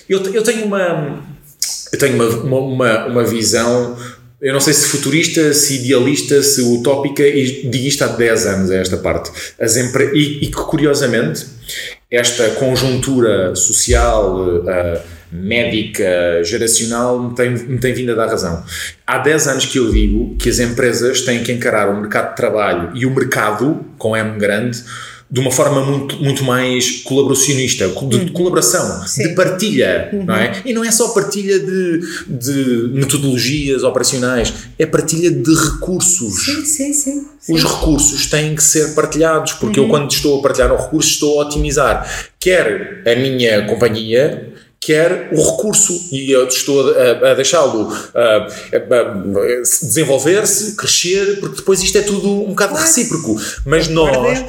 [0.10, 1.24] eu, eu tenho uma.
[1.92, 3.96] Eu tenho uma, uma, uma, uma visão
[4.44, 8.72] eu não sei se futurista, se idealista, se utópica, e digo isto há 10 anos,
[8.72, 9.32] é esta parte.
[9.58, 10.12] As empre...
[10.14, 11.46] e, e que, curiosamente,
[12.12, 15.00] esta conjuntura social, uh,
[15.34, 18.64] médica, geracional, me tem, me tem vindo a dar razão.
[19.06, 22.36] Há 10 anos que eu digo que as empresas têm que encarar o mercado de
[22.36, 24.84] trabalho e o mercado, com M grande,
[25.32, 28.28] de uma forma muito, muito mais colaboracionista, de, uhum.
[28.34, 29.30] colaboração, Sim.
[29.30, 30.26] de partilha, uhum.
[30.26, 30.62] não é?
[30.64, 36.46] E não é só partilha de, de metodologias operacionais, é partilha de recursos.
[36.46, 37.28] Sim, sim, sim.
[37.50, 39.88] Os recursos têm que ser partilhados, porque uhum.
[39.88, 42.08] eu, quando estou a partilhar um recurso, estou a otimizar
[42.44, 44.54] quer a minha companhia,
[44.86, 47.92] quer o recurso e eu estou a, a deixá-lo
[49.82, 52.86] desenvolver-se, crescer, porque depois isto é tudo um bocado claro.
[52.86, 53.40] recíproco.
[53.66, 54.44] Mas nós,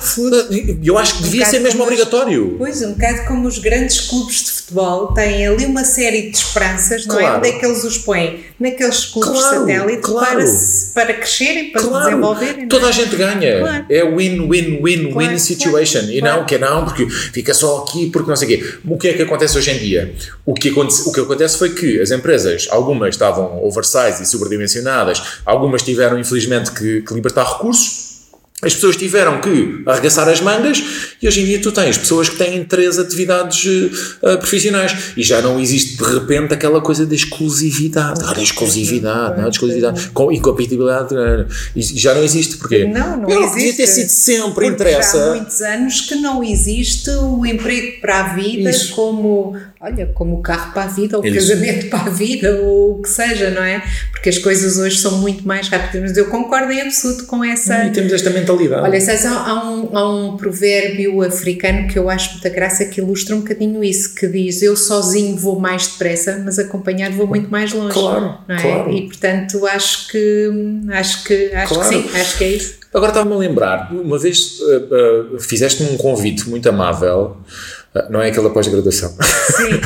[0.82, 2.52] eu acho que devia um ser mesmo obrigatório.
[2.52, 6.36] Os, pois, um bocado como os grandes clubes de futebol têm ali uma série de
[6.36, 7.36] esperanças, não é?
[7.36, 8.44] Onde é que eles os põem?
[8.58, 10.44] Naqueles clubes claro, satélite claro.
[10.94, 12.04] para, para crescerem, para claro.
[12.04, 12.68] se desenvolverem.
[12.68, 12.88] Toda é?
[12.88, 13.60] a gente ganha.
[13.60, 13.86] Claro.
[13.88, 16.02] É win-win-win-win situation.
[16.10, 18.74] E não, que não, porque fica só aqui, porque não sei o quê.
[18.86, 20.14] O que é que acontece hoje em dia?
[20.44, 25.40] O que, acontece, o que acontece foi que as empresas, algumas estavam oversize e sobredimensionadas,
[25.44, 28.04] algumas tiveram, infelizmente, que, que libertar recursos,
[28.64, 30.82] as pessoas tiveram que arregaçar as mangas
[31.20, 35.42] e hoje em dia tu tens pessoas que têm três atividades uh, profissionais e já
[35.42, 38.20] não existe de repente aquela coisa da exclusividade.
[38.24, 42.56] Ah, da exclusividade, não, exclusividade, com incompatibilidade, uh, já não existe.
[42.56, 42.86] Porquê?
[42.86, 43.54] Não, não existe.
[43.54, 45.22] Devia ter sido sempre, Porque interessa.
[45.22, 48.94] Há muitos anos que não existe o emprego para a vida Isso.
[48.94, 52.98] como olha, como o carro para a vida, ou o casamento para a vida, ou
[52.98, 53.82] o que seja, não é?
[54.10, 56.10] Porque as coisas hoje são muito mais rápidas.
[56.10, 57.84] Mas eu concordo em absoluto com essa.
[57.84, 58.82] E temos esta mentalidade.
[58.82, 63.36] Olha, sabes, há, um, há um provérbio africano que eu acho muita graça que ilustra
[63.36, 67.72] um bocadinho isso, que diz: Eu sozinho vou mais depressa, mas acompanhado vou muito mais
[67.72, 67.92] longe.
[67.92, 68.62] Claro, não é?
[68.62, 68.90] claro.
[68.90, 70.50] E portanto acho que
[70.92, 71.88] acho que acho claro.
[71.90, 72.84] que sim, acho que é isso.
[72.94, 77.36] Agora estava-me a lembrar, uma vez uh, uh, fizeste-me um convite muito amável
[78.10, 79.14] não é aquela pós-graduação.
[79.56, 79.80] Sim.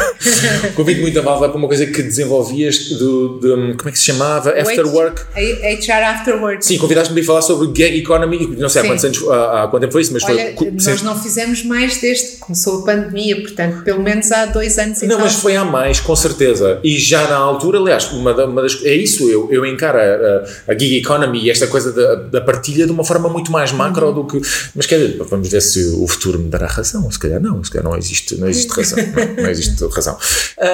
[0.75, 4.07] Convido muito a Valva para uma coisa que desenvolvias do, do, como é que se
[4.07, 4.51] chamava?
[4.59, 5.23] After Work.
[5.37, 6.65] HR After Work.
[6.65, 9.83] Sim, convidaste-me a falar sobre gig economy, não sei há quantos anos, há, há quanto
[9.83, 10.71] tempo foi isso, mas Olha, foi.
[10.71, 15.03] Nós não fizemos mais desde que começou a pandemia, portanto, pelo menos há dois anos
[15.03, 16.81] e Não, mas foi há mais, com certeza.
[16.83, 20.79] E já na altura, aliás, uma, uma das, é isso, eu, eu encaro a, a,
[20.79, 24.15] gig economy e esta coisa da, da partilha de uma forma muito mais macro uhum.
[24.15, 24.41] do que.
[24.75, 27.71] Mas quer dizer, vamos ver se o futuro me dará razão, se calhar não, se
[27.71, 28.99] calhar não existe, não existe razão.
[28.99, 30.19] não, não, existe razão.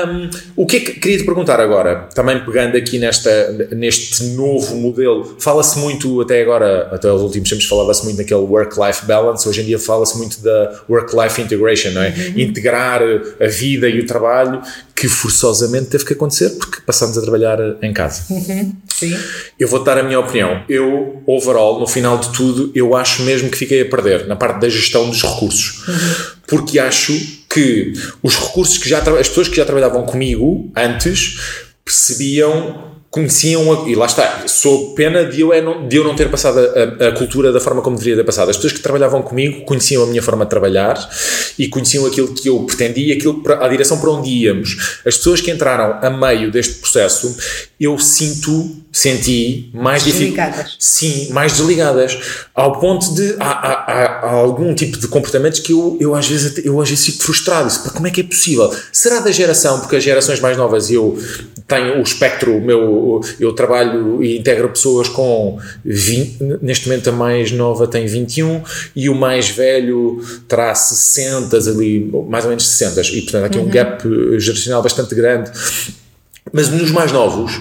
[0.06, 4.76] Um, o que é que queria te perguntar agora, também pegando aqui nesta, neste novo
[4.76, 9.62] modelo, fala-se muito até agora, até os últimos tempos falava-se muito naquele work-life balance, hoje
[9.62, 12.08] em dia fala-se muito da work-life integration, não é?
[12.08, 12.40] Uhum.
[12.40, 13.02] Integrar
[13.40, 14.62] a vida e o trabalho
[14.94, 18.22] que forçosamente teve que acontecer porque passamos a trabalhar em casa.
[18.30, 18.72] Uhum.
[18.94, 19.16] Sim.
[19.58, 20.62] Eu vou dar a minha opinião.
[20.68, 24.60] Eu, overall, no final de tudo, eu acho mesmo que fiquei a perder na parte
[24.60, 25.86] da gestão dos recursos.
[25.88, 26.24] Uhum.
[26.46, 27.12] Porque acho
[27.50, 31.38] que os recursos que já as pessoas que já trabalhavam comigo antes
[31.84, 36.28] percebiam conheciam, e lá está, sou pena de eu, é não, de eu não ter
[36.28, 38.48] passado a, a, cultura da forma como deveria ter passado.
[38.48, 40.98] As pessoas que trabalhavam comigo conheciam a minha forma de trabalhar
[41.56, 44.98] e conheciam aquilo que eu pretendia, aquilo, a direção para onde íamos.
[45.06, 47.36] As pessoas que entraram a meio deste processo,
[47.84, 50.76] eu sinto, senti mais desligadas.
[50.78, 52.18] Sim, mais desligadas.
[52.54, 56.64] Ao ponto de há, há, há, algum tipo de comportamentos que eu, eu às vezes
[56.64, 57.72] eu às vezes fico frustrado.
[57.92, 58.72] Como é que é possível?
[58.92, 61.18] Será da geração, porque as gerações mais novas eu
[61.66, 67.12] tenho o espectro, o meu eu, trabalho e integro pessoas com 20, neste momento a
[67.12, 68.62] mais nova tem 21
[68.94, 73.64] e o mais velho terá 60 ali, mais ou menos 60 e portanto aqui uhum.
[73.64, 74.02] um gap
[74.38, 75.50] geracional bastante grande
[76.52, 77.60] mas nos mais novos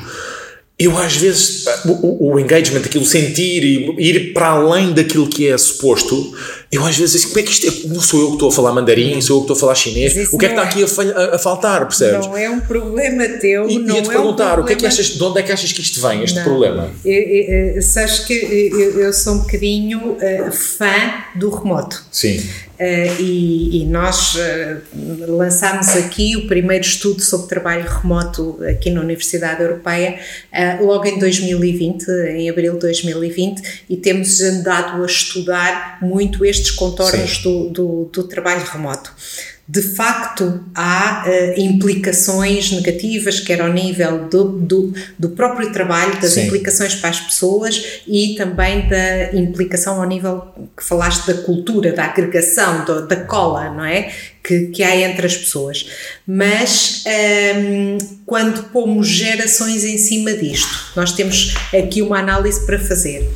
[0.78, 5.58] eu às vezes o, o, engagement, aquilo sentir e ir para além daquilo que é
[5.58, 6.36] suposto
[6.72, 7.88] Eu às vezes, como é que isto é?
[7.94, 10.34] Não sou eu que estou a falar mandarim, sou eu que estou a falar chinês.
[10.34, 10.70] O que é que está é.
[10.70, 12.26] aqui a, falha, a, faltar, percebes?
[12.26, 13.70] Não é um problema teu.
[13.70, 15.52] E não ia-te é perguntar, um o que é que achas, de onde é que
[15.52, 16.44] achas que isto vem, este não.
[16.44, 16.90] problema?
[17.06, 22.04] Eu, eu, sabes que eu, eu, sou um bocadinho uh, fã do remoto.
[22.12, 22.44] Sim.
[22.84, 24.82] Uh, e, e, nós uh,
[25.26, 30.20] lançámos aqui o primeiro estudo sobre trabalho remoto aqui na Universidade Europeia
[30.52, 36.72] uh, logo em 2020, em abril de 2020, e temos andado a estudar muito estes
[36.72, 39.14] contornos do, do, do trabalho remoto
[39.68, 46.34] de facto há uh, implicações negativas, quer ao nível do, do, do próprio trabalho, das
[46.34, 46.48] Sim.
[46.48, 52.06] implicações para as pessoas e também da implicação ao nível que falaste da cultura, da
[52.06, 54.12] agregação, do, da cola, não é?
[54.44, 55.90] Que, que há entre as pessoas.
[56.26, 62.80] Mas um, ehm, quando pomos gerações em cima disto, nós temos aqui uma análise para
[62.80, 63.30] fazer.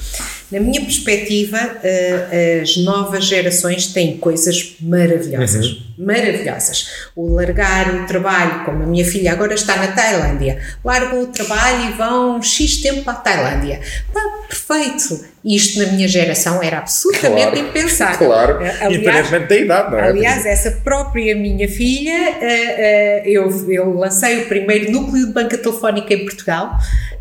[0.50, 5.66] Na minha perspectiva, uh, as novas gerações têm coisas maravilhosas.
[5.66, 5.88] Uhum.
[5.98, 7.10] Maravilhosas.
[7.14, 11.90] O largar o trabalho, como a minha filha agora está na Tailândia, largam o trabalho
[11.90, 13.82] e vão X tempo para a Tailândia.
[14.14, 15.26] Pá, perfeito.
[15.44, 18.28] Isto na minha geração era absolutamente claro, impensável.
[18.28, 20.08] Claro, eh, aliás, independentemente da idade, não é?
[20.10, 22.77] Aliás, essa própria minha filha, uh,
[23.26, 26.78] eu, eu lancei o primeiro núcleo de banca telefónica em Portugal.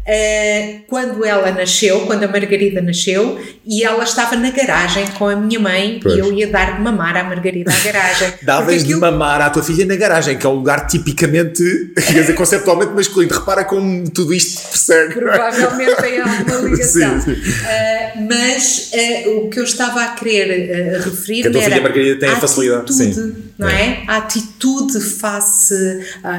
[0.07, 5.35] Uh, quando ela nasceu, quando a Margarida nasceu, e ela estava na garagem com a
[5.35, 6.15] minha mãe pois.
[6.15, 8.35] e eu ia dar de mamar à Margarida à garagem.
[8.41, 8.87] Davas aquilo...
[8.87, 11.61] de mamar à tua filha na garagem, que é um lugar tipicamente,
[11.97, 13.35] quer dizer, conceptualmente masculino.
[13.35, 15.15] Repara como tudo isto persegue.
[15.15, 17.21] Provavelmente tem alguma ligação.
[17.21, 17.41] sim, sim.
[17.41, 22.21] Uh, mas uh, o que eu estava a querer referir que a tua filha Margarida
[22.21, 22.95] tem a, facilidade.
[22.95, 23.35] Sim.
[23.59, 23.83] Não é.
[23.83, 24.05] é?
[24.07, 25.75] A atitude face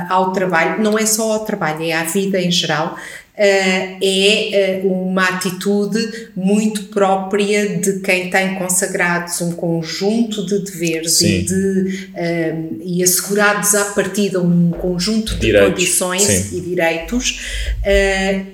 [0.08, 2.98] ao trabalho, não é só ao trabalho, é à vida em geral
[3.40, 11.44] é uh, uma atitude muito própria de quem tem consagrados um conjunto de deveres e,
[11.44, 15.70] de, uh, e assegurados à partida um conjunto de direitos.
[15.70, 16.58] condições Sim.
[16.58, 17.40] e direitos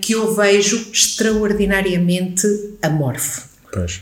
[0.02, 2.48] que eu vejo extraordinariamente
[2.82, 3.53] amorfo.
[3.74, 3.96] Pois.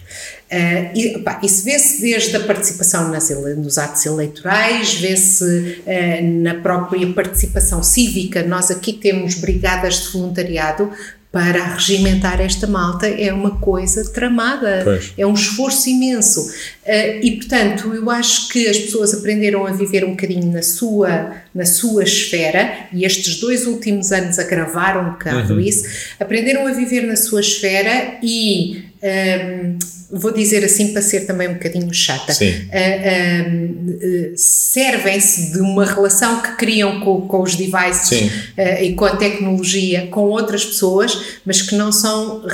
[0.51, 6.55] Uh, e, pá, isso vê-se desde a participação nas, nos atos eleitorais, vê-se uh, na
[6.55, 8.43] própria participação cívica.
[8.43, 10.91] Nós aqui temos brigadas de voluntariado
[11.31, 15.13] para regimentar esta malta é uma coisa tramada, pois.
[15.17, 16.41] é um esforço imenso.
[16.85, 21.31] Uh, e, portanto, eu acho que as pessoas aprenderam a viver um bocadinho na sua,
[21.55, 25.59] na sua esfera, e estes dois últimos anos agravaram um bocado uhum.
[25.61, 25.87] isso,
[26.19, 28.90] aprenderam a viver na sua esfera e.
[29.03, 29.79] Um,
[30.11, 36.41] vou dizer assim para ser também um bocadinho chata, uh, uh, servem-se de uma relação
[36.41, 41.61] que criam com, com os devices uh, e com a tecnologia com outras pessoas, mas
[41.61, 42.45] que não são,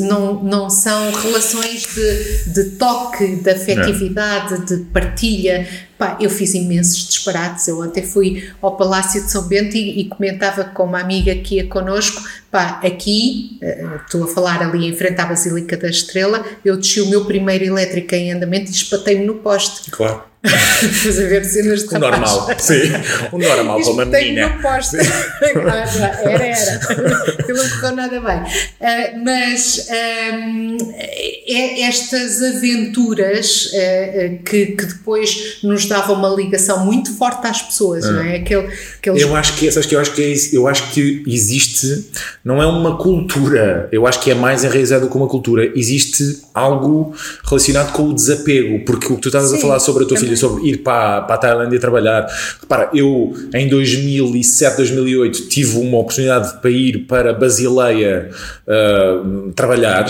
[0.00, 5.66] não, não são relações de, de toque, de afetividade, de partilha,
[5.98, 7.66] Pá, eu fiz imensos disparates.
[7.66, 11.56] Eu ontem fui ao Palácio de São Bento e, e comentava com uma amiga que
[11.56, 12.22] ia connosco.
[12.50, 17.00] Pá, aqui, uh, estou a falar ali em frente à Basílica da Estrela, eu desci
[17.00, 19.90] o meu primeiro elétrico em andamento e espatei-me no poste.
[19.90, 20.22] Claro.
[20.44, 22.74] Estás a ver cenas de O normal, sim.
[23.32, 24.48] O normal para uma menina.
[24.48, 24.98] Tenho posta.
[25.42, 26.74] era, era.
[27.38, 28.38] Aquilo não correu nada bem.
[28.38, 37.12] Uh, mas um, é estas aventuras uh, que, que depois nos davam uma ligação muito
[37.16, 38.36] forte às pessoas, não é?
[38.36, 39.22] Aquele, aqueles...
[39.22, 42.06] Eu acho que, sabes que eu acho que é eu acho que existe,
[42.44, 46.42] não é uma cultura, eu acho que é mais enraizado do que uma cultura, existe
[46.54, 50.16] algo relacionado com o desapego, porque o que tu estás a falar sobre a tua
[50.16, 52.26] filha sobre ir para, para a Tailândia trabalhar.
[52.60, 58.30] Repara, eu em 2007, 2008 tive uma oportunidade para ir para Basileia
[58.66, 60.06] uh, trabalhar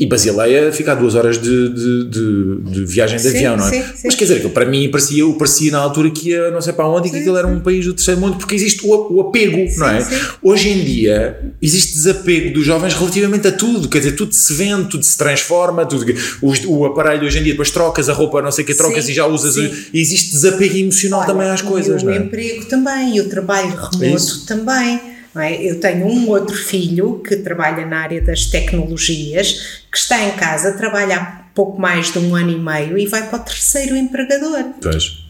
[0.00, 3.66] e Basileia fica a duas horas de, de, de, de viagem de sim, avião, não
[3.66, 3.70] é?
[3.70, 4.02] Sim, sim.
[4.06, 7.08] Mas quer dizer, para mim parecia, parecia na altura que ia não sei para onde
[7.08, 9.90] e que aquilo era um país do terceiro mundo, porque existe o, o apego, não
[9.90, 10.08] é?
[10.42, 14.88] Hoje em dia existe desapego dos jovens relativamente a tudo, quer dizer, tudo se vende,
[14.88, 16.06] tudo se transforma, tudo,
[16.40, 19.06] o, o aparelho hoje em dia, depois trocas a roupa, não sei o que, trocas
[19.06, 19.54] e já usas.
[19.58, 22.18] E existe desapego emocional Olha, também às coisas, não é?
[22.18, 25.09] O emprego também, e o trabalho remoto também.
[25.36, 25.62] É?
[25.62, 30.72] Eu tenho um outro filho que trabalha na área das tecnologias, que está em casa,
[30.72, 34.64] trabalha há pouco mais de um ano e meio e vai para o terceiro empregador.
[34.82, 35.29] Pois.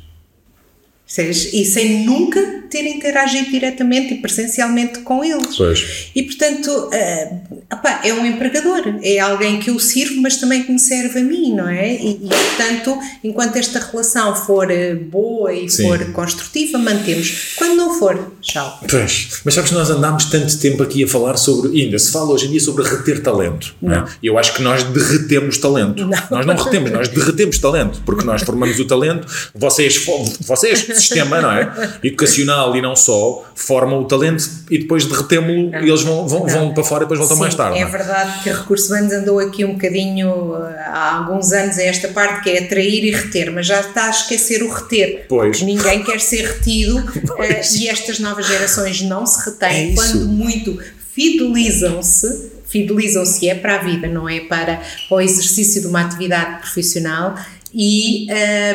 [1.19, 5.57] E sem nunca ter interagido diretamente e presencialmente com eles.
[5.57, 6.11] Pois.
[6.15, 10.71] E portanto, uh, opa, é um empregador, é alguém que eu sirvo, mas também que
[10.71, 11.95] me serve a mim, não é?
[11.97, 15.89] E, e portanto, enquanto esta relação for eh, boa e Sim.
[15.89, 17.55] for construtiva, mantemos.
[17.57, 18.81] Quando não for, tchau.
[18.89, 22.31] Pois, mas sabes que nós andámos tanto tempo aqui a falar sobre, ainda se fala
[22.31, 23.75] hoje em dia sobre reter talento.
[23.83, 23.95] Não.
[23.95, 24.05] é?
[24.23, 26.07] E eu acho que nós derretemos talento.
[26.07, 26.19] Não.
[26.31, 30.07] Nós não retemos, nós derretemos talento, porque nós formamos o talento, vocês,
[30.41, 31.73] vocês sistema, não é?
[32.03, 36.75] Educacional e não só, formam o talento e depois derretemo-lo e eles vão, vão, vão
[36.75, 37.79] para fora e depois voltam Sim, mais tarde.
[37.79, 37.87] É é?
[37.87, 42.09] verdade que a Recursos Humanos andou aqui um bocadinho uh, há alguns anos a esta
[42.09, 45.27] parte que é atrair e reter, mas já está a esquecer o reter.
[45.29, 45.59] Pois.
[45.59, 47.75] Porque Ninguém quer ser retido Pois.
[47.75, 50.03] e estas novas gerações não se É retêm isso.
[50.03, 50.79] quando muito
[51.13, 52.51] fidelizam-se.
[52.67, 54.81] Fidelizam-se é para a vida, não é para
[55.11, 57.35] o exercício de uma atividade profissional.
[57.73, 58.27] E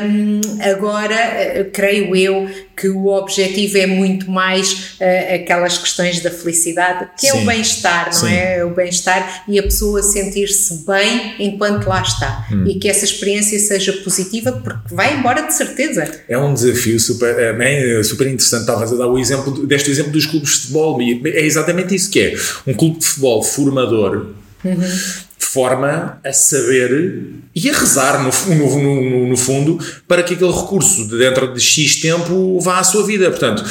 [0.03, 6.31] hum, agora, eh, creio eu, que o objetivo é muito mais eh, aquelas questões da
[6.31, 7.43] felicidade, que é Sim.
[7.43, 8.33] o bem-estar, não Sim.
[8.33, 8.65] é?
[8.65, 12.47] O bem-estar e a pessoa sentir-se bem enquanto lá está.
[12.51, 12.65] Hum.
[12.67, 16.09] E que essa experiência seja positiva, porque vai embora de certeza.
[16.27, 18.61] É um desafio super, é, bem, super interessante.
[18.61, 22.19] Estavas a dar o exemplo, deste exemplo dos clubes de futebol, é exatamente isso que
[22.19, 22.35] é.
[22.65, 24.27] Um clube de futebol formador
[25.55, 31.07] forma a saber e a rezar, no, no, no, no fundo, para que aquele recurso,
[31.07, 33.29] de dentro de X tempo, vá à sua vida.
[33.29, 33.63] Portanto,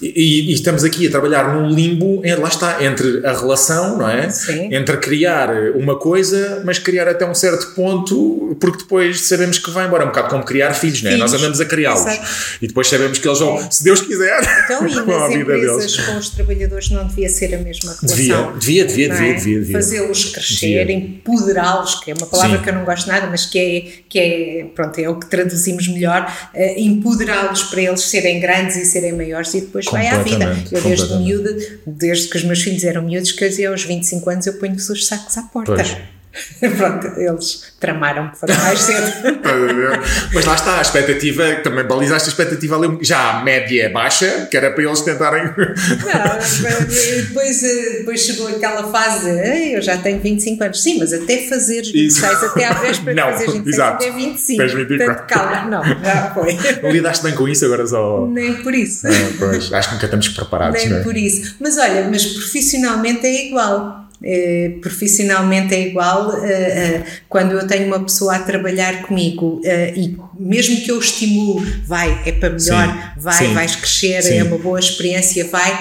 [0.00, 4.08] e, e estamos aqui a trabalhar num limbo, é, lá está, entre a relação, não
[4.08, 4.30] é?
[4.30, 4.74] Sim.
[4.74, 9.86] Entre criar uma coisa, mas criar até um certo ponto, porque depois sabemos que vai
[9.86, 10.04] embora.
[10.04, 11.16] É um bocado como criar filhos, não é?
[11.16, 11.42] Nós Filhos.
[11.42, 12.18] andamos a criá-los.
[12.62, 15.92] E depois sabemos que eles vão, se Deus quiser, Então, e vão à vida empresas
[15.92, 15.96] deles.
[16.06, 18.52] com os trabalhadores não devia ser a mesma relação?
[18.58, 19.34] Devia, devia, devia, é?
[19.34, 19.76] devia, devia.
[19.76, 22.62] Fazê-los crescer, empoderá-los, que é uma palavra Sim.
[22.62, 25.88] que eu não gosto nada, mas que é, que é, pronto, é o que traduzimos
[25.88, 30.56] melhor, eh, empoderá-los para eles serem grandes e serem maiores e depois vai à vida.
[30.70, 31.56] Eu desde miúda,
[31.86, 35.06] desde que os meus filhos eram miúdos, que eu aos 25 anos eu ponho-vos os
[35.06, 35.74] sacos à porta.
[35.74, 36.15] Pois.
[36.76, 39.12] pronto, eles tramaram para mais cedo.
[40.32, 44.46] Mas lá está, a expectativa, também balizaste a expectativa ali, já a média é baixa,
[44.50, 45.44] que era para eles tentarem.
[45.44, 50.82] Não, depois, eh, depois chegou aquela fase de "Ei, eu já tenho 25 anos.
[50.82, 54.04] Sim, mas até fazeres 26, até à véspera Não, fazeres 26, exato.
[54.04, 54.58] até 25.
[54.62, 55.06] Tens 24.
[55.06, 56.58] Portanto, calma, não, já foi.
[56.82, 58.26] Não lidaste bem com isso, agora só.
[58.26, 59.06] Nem por isso.
[59.06, 61.02] Ah, pois, acho que nunca estamos preparados, Nem não é?
[61.02, 61.56] por isso.
[61.60, 64.05] Mas olha, mas profissionalmente é igual.
[64.28, 69.60] Eh, profissionalmente é igual eh, eh, quando eu tenho uma pessoa a trabalhar comigo
[69.94, 74.38] e mesmo que eu estimule, vai, é para melhor, Sim, vai, sim, vais crescer, sim.
[74.38, 75.78] é uma boa experiência, vai.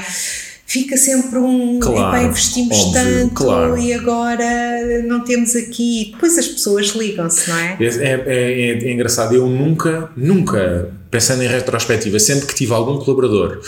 [0.67, 1.79] Fica sempre um.
[1.79, 3.77] Claro, epá, investimos óbvio, tanto claro.
[3.79, 6.11] e agora não temos aqui.
[6.13, 7.77] Depois as pessoas ligam-se, não é?
[7.79, 12.97] É, é- é- é engraçado, eu nunca, nunca, pensando em retrospectiva, sempre que tive algum
[12.99, 13.61] colaborador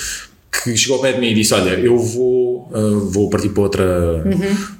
[0.52, 3.64] que chegou ao pé de mim e disse: Olha, eu vou, uh, vou partir para,
[3.64, 4.24] outra,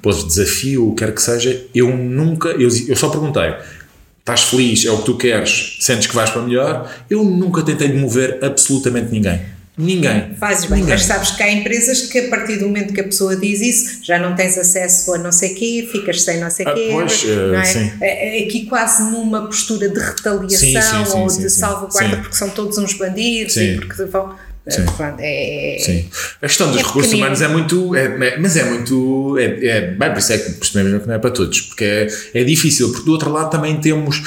[0.02, 3.54] para outro desafio, quer que seja, eu nunca, eu, eu só perguntei.
[4.20, 6.92] Estás feliz, é o que tu queres, sentes que vais para melhor?
[7.08, 9.40] Eu nunca tentei demover absolutamente ninguém.
[9.80, 10.34] Ninguém.
[10.34, 10.94] Fazes bem, Ninguém.
[10.96, 14.00] mas sabes que há empresas que a partir do momento que a pessoa diz isso,
[14.04, 17.24] já não tens acesso a não sei quê, ficas sem não sei Ah, quê, pois,
[17.24, 17.60] é?
[17.60, 17.92] eh, sim.
[18.00, 22.34] É- é Aqui quase numa postura de retaliação Sim, sim, sim, ou de salvaguarda porque
[22.36, 24.34] são todos uns bandidos e porque vão...
[24.68, 24.84] Sim.
[24.96, 26.04] Pronto, é, é- Sim.
[26.42, 27.26] A questão dos É recursos pequenino.
[27.26, 27.94] humanos é muito.
[27.96, 29.36] É, é- mas é muito.
[29.38, 32.06] É, é, bem, por isso é que percebemos que não é para todos, porque é,
[32.34, 34.22] é difícil, porque do outro lado também temos.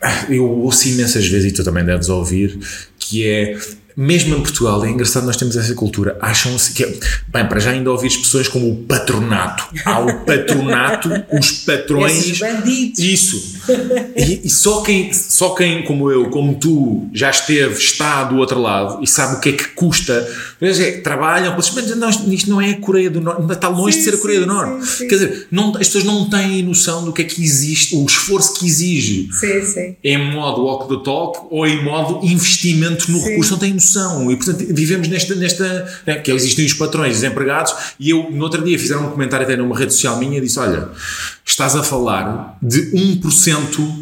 [0.00, 2.58] ah, Eu ouço imensas vezes, e tu também deves ouvir,
[2.98, 3.56] que é.
[3.96, 6.16] Mesmo em Portugal, é engraçado, nós temos essa cultura.
[6.20, 6.84] Acham-se que.
[6.84, 6.92] é-
[7.28, 9.64] Bem, para já ainda ouvir expressões como o patronato.
[9.84, 12.18] Há o patronato, os patrões.
[12.18, 12.98] Esses bandidos.
[12.98, 13.52] Isso.
[14.16, 18.60] E, e só, quem, só quem, como eu, como tu, já esteve, está do outro
[18.60, 20.28] lado e sabe o que é que custa.
[20.60, 23.98] Mas é, trabalham, mas não, isto não é a Coreia do Norte, ainda está longe
[23.98, 24.86] de Sim, ser a Coreia sim, do Norte.
[24.86, 25.08] sim.
[25.08, 28.54] Quer dizer, não, as pessoas não têm noção do que é que existe, o esforço
[28.54, 29.96] que exige Sim, sim.
[30.02, 33.81] em modo walk the talk ou em modo investimento no recurso, não têm noção.
[34.30, 35.34] E portanto vivemos nesta.
[35.34, 39.10] nesta né, que existem os patrões, os empregados, e eu no outro dia fizeram um
[39.10, 40.88] comentário até numa rede social minha disse: Olha,
[41.44, 44.01] estás a falar de 1%.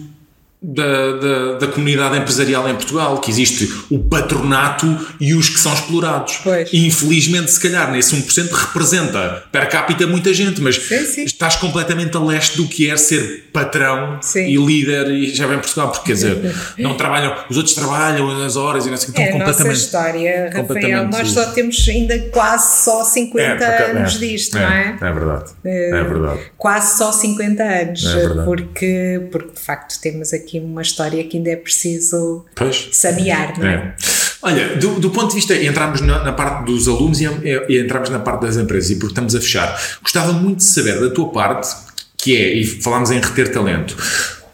[0.63, 4.87] Da, da, da comunidade empresarial em Portugal, que existe o patronato
[5.19, 6.39] e os que são explorados.
[6.45, 6.69] Pois.
[6.71, 11.25] E infelizmente, se calhar, nesse 1% representa per capita muita gente, mas Sim, sim.
[11.25, 14.49] estás completamente a leste do que é ser patrão Sim.
[14.49, 18.55] e líder e já vem Portugal, porque quer dizer, não trabalham, os outros trabalham as
[18.57, 19.81] horas e não sei o que, É estão a nossa completamente.
[19.85, 20.53] história, Rafael.
[20.67, 24.99] completamente- Nós só temos ainda quase só 50 porque- anos disto, não é?
[25.01, 25.51] É verdade.
[25.65, 26.41] É verdade.
[26.59, 31.51] Quase só 50 anos, É porque, porque de facto temos aqui uma história que ainda
[31.51, 32.89] é preciso Pois.
[32.93, 33.75] sanear, não é?
[33.75, 33.95] É.
[34.43, 37.27] Olha, do, do ponto de vista, entramos na, na parte dos alunos e,
[37.69, 40.99] e, entramos na parte das empresas, e porque estamos a fechar, gostava muito de saber
[40.99, 41.69] da tua parte,
[42.17, 43.97] que é, e falámos em reter talento.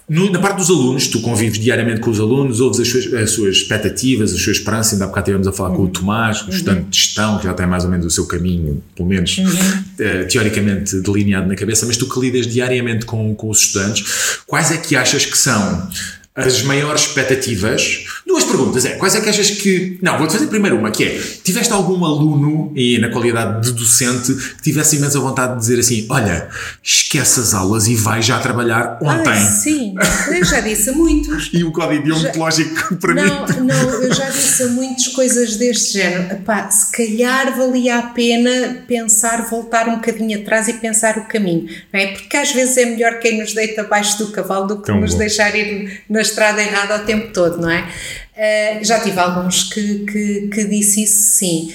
[0.09, 3.30] No, na parte dos alunos, tu convives diariamente com os alunos, ouves as suas, as
[3.30, 4.92] suas expectativas, as suas esperanças.
[4.92, 5.76] Ainda há bocado estivemos a falar uhum.
[5.76, 6.90] com o Tomás, o estudante uhum.
[6.90, 9.46] de gestão, que já tem mais ou menos o seu caminho, pelo menos uhum.
[9.46, 14.70] uh, teoricamente delineado na cabeça, mas tu que lidas diariamente com, com os estudantes, quais
[14.70, 15.88] é que achas que são
[16.36, 18.04] as maiores expectativas.
[18.27, 19.99] Duas perguntas, é, quais é que achas que...
[20.03, 24.35] Não, vou-te fazer primeiro uma, que é, tiveste algum aluno, e na qualidade de docente,
[24.35, 26.49] que tivesse imensa vontade de dizer assim, olha,
[26.83, 29.33] esquece as aulas e vai já trabalhar ontem.
[29.33, 29.95] Ah, sim,
[30.29, 31.51] eu já disse a muitos.
[31.55, 33.61] e o código deontológico para não, mim...
[33.62, 36.35] Não, eu já disse a muitas coisas deste género.
[36.35, 41.68] Epá, se calhar valia a pena pensar, voltar um bocadinho atrás e pensar o caminho,
[41.93, 42.09] não é?
[42.09, 45.12] Porque às vezes é melhor quem nos deita abaixo do cavalo do que Tão nos
[45.12, 45.18] bom.
[45.18, 47.89] deixar ir nas estrada errada o tempo todo, não é?
[48.37, 51.72] Uh, já tive alguns que, que, que disse isso sim,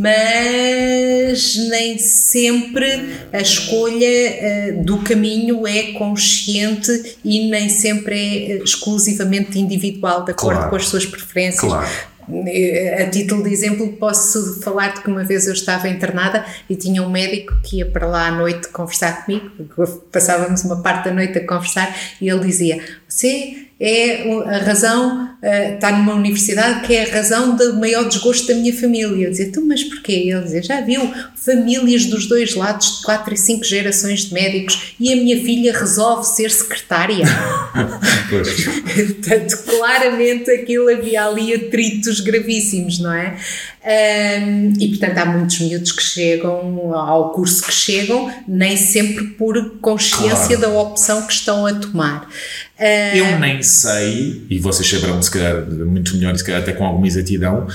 [0.00, 9.58] mas nem sempre a escolha uh, do caminho é consciente e nem sempre é exclusivamente
[9.58, 10.70] individual, de acordo claro.
[10.70, 11.60] com as suas preferências.
[11.60, 11.86] Claro
[13.00, 17.08] a título de exemplo, posso falar-te que uma vez eu estava internada e tinha um
[17.08, 19.50] médico que ia para lá à noite conversar comigo,
[20.10, 22.82] passávamos uma parte da noite a conversar e ele dizia:
[23.16, 28.46] Você é a razão, uh, está numa universidade que é a razão do maior desgosto
[28.48, 29.24] da minha família.
[29.24, 30.12] Eu dizia, tu, mas porquê?
[30.12, 34.94] Ele dizia, já viu famílias dos dois lados, de quatro e cinco gerações de médicos,
[35.00, 37.24] e a minha filha resolve ser secretária.
[38.28, 43.38] Portanto, claramente aquilo havia ali atritos gravíssimos, não é?
[43.86, 49.78] Um, e portanto há muitos miúdos que chegam ao curso que chegam, nem sempre por
[49.78, 50.60] consciência claro.
[50.60, 52.28] da opção que estão a tomar.
[52.78, 56.84] Uh, Eu nem sei, e vocês saberão se calhar muito melhor se calhar até com
[56.84, 57.66] alguma exatidão,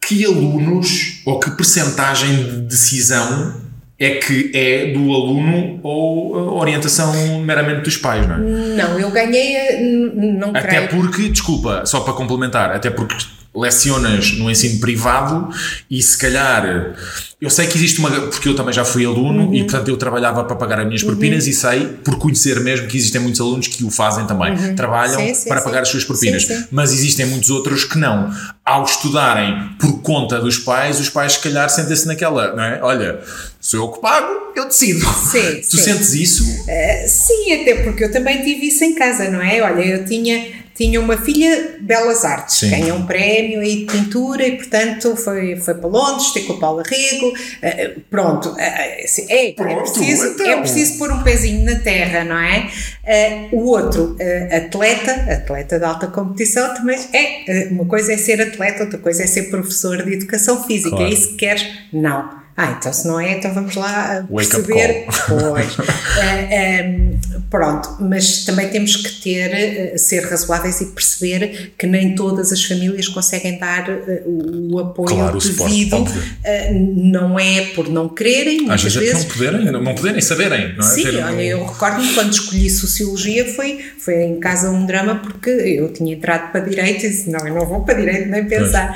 [0.00, 3.60] que alunos ou que percentagem de decisão
[3.98, 8.38] é que é do aluno ou orientação meramente dos pais, não é?
[8.38, 10.88] Não, eu ganhei, não Até creio.
[10.88, 13.14] porque, desculpa, só para complementar, até porque
[13.54, 15.48] lecionas no ensino privado
[15.90, 16.94] e se calhar
[17.42, 19.54] eu sei que existe uma porque eu também já fui aluno uhum.
[19.54, 21.50] e portanto eu trabalhava para pagar as minhas propinas uhum.
[21.50, 24.52] e sei por conhecer mesmo que existem muitos alunos que o fazem também.
[24.52, 24.74] Uhum.
[24.76, 25.64] trabalham sim, sim, para sim.
[25.64, 26.46] pagar as suas propinas.
[26.70, 28.32] mas existem muitos outros que não.
[28.64, 32.80] Ao estudarem por conta dos pais os pais se calhar sentem-se naquela não é?
[32.80, 33.20] Olha
[33.60, 35.00] sou eu que pago eu decido.
[35.00, 36.44] Sim, tu sentes isso?
[36.44, 39.60] Uh, sim até porque eu também tive isso em casa não é?
[39.60, 42.70] Olha eu tinha tinha uma filha Belas Artes, Sim.
[42.70, 46.60] ganhou um prémio aí de pintura e, portanto, foi, foi para Londres, tem com o
[46.60, 50.46] Paulo Arrego, uh, pronto, uh, assim, é, é, pronto é, preciso, então.
[50.46, 52.70] é preciso pôr um pezinho na terra, não é?
[53.52, 54.16] Uh, o outro,
[54.50, 59.26] atleta, atleta de alta competição, também é, uma coisa é ser atleta, outra coisa é
[59.26, 61.04] ser professor de educação física, claro.
[61.04, 61.66] é isso que queres?
[61.92, 62.41] Não.
[62.54, 65.06] Ah, então se não é, então vamos lá perceber.
[65.26, 65.78] Pois.
[65.78, 65.82] uh,
[66.20, 71.86] eh, um, eh, pronto, mas também temos que ter, uh, ser razoáveis e perceber que
[71.86, 75.96] nem todas as famílias conseguem dar uh, o apoio claro, devido.
[75.96, 76.08] O
[76.74, 80.76] não é por não quererem, às vezes, vezes não poderem, não poderem saberem.
[80.76, 80.90] Não é?
[80.90, 81.40] Sim, olha, um...
[81.40, 86.52] eu recordo-me quando escolhi Sociologia foi, foi em casa um drama porque eu tinha entrado
[86.52, 88.92] para Direito e disse, não, eu não vou para Direito nem pensar.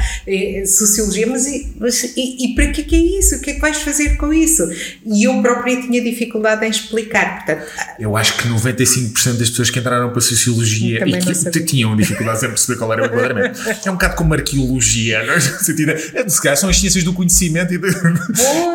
[0.67, 3.46] Sociologia, mas, e, mas e, e para que é que é isso?
[3.47, 4.69] Que é que vais fazer com isso?
[5.05, 7.37] E eu própria tinha dificuldade em explicar.
[7.37, 7.67] Portanto,
[7.99, 12.45] eu acho que 95% das pessoas que entraram para a Sociologia e que tinham dificuldade
[12.45, 13.61] em perceber qual era o enquadramento.
[13.85, 15.41] É um bocado como arqueologia, não é?
[15.41, 17.87] Sentido, é, se calhar são as ciências do conhecimento e de,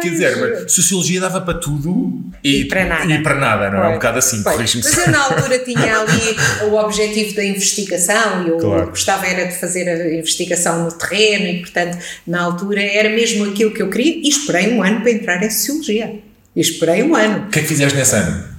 [0.01, 3.11] Quer dizer, mas Sociologia dava para tudo e, e para nada.
[3.11, 3.89] E para nada, não é?
[3.89, 6.37] Um bocado assim, Mas eu na altura tinha ali
[6.69, 8.87] o objetivo da investigação e eu claro.
[8.87, 13.71] gostava era de fazer a investigação no terreno e, portanto, na altura era mesmo aquilo
[13.71, 16.19] que eu queria e esperei esperei um ano para entrar em Sociologia.
[16.55, 17.47] E esperei um ano.
[17.47, 18.50] O que é que fizeste nesse ano?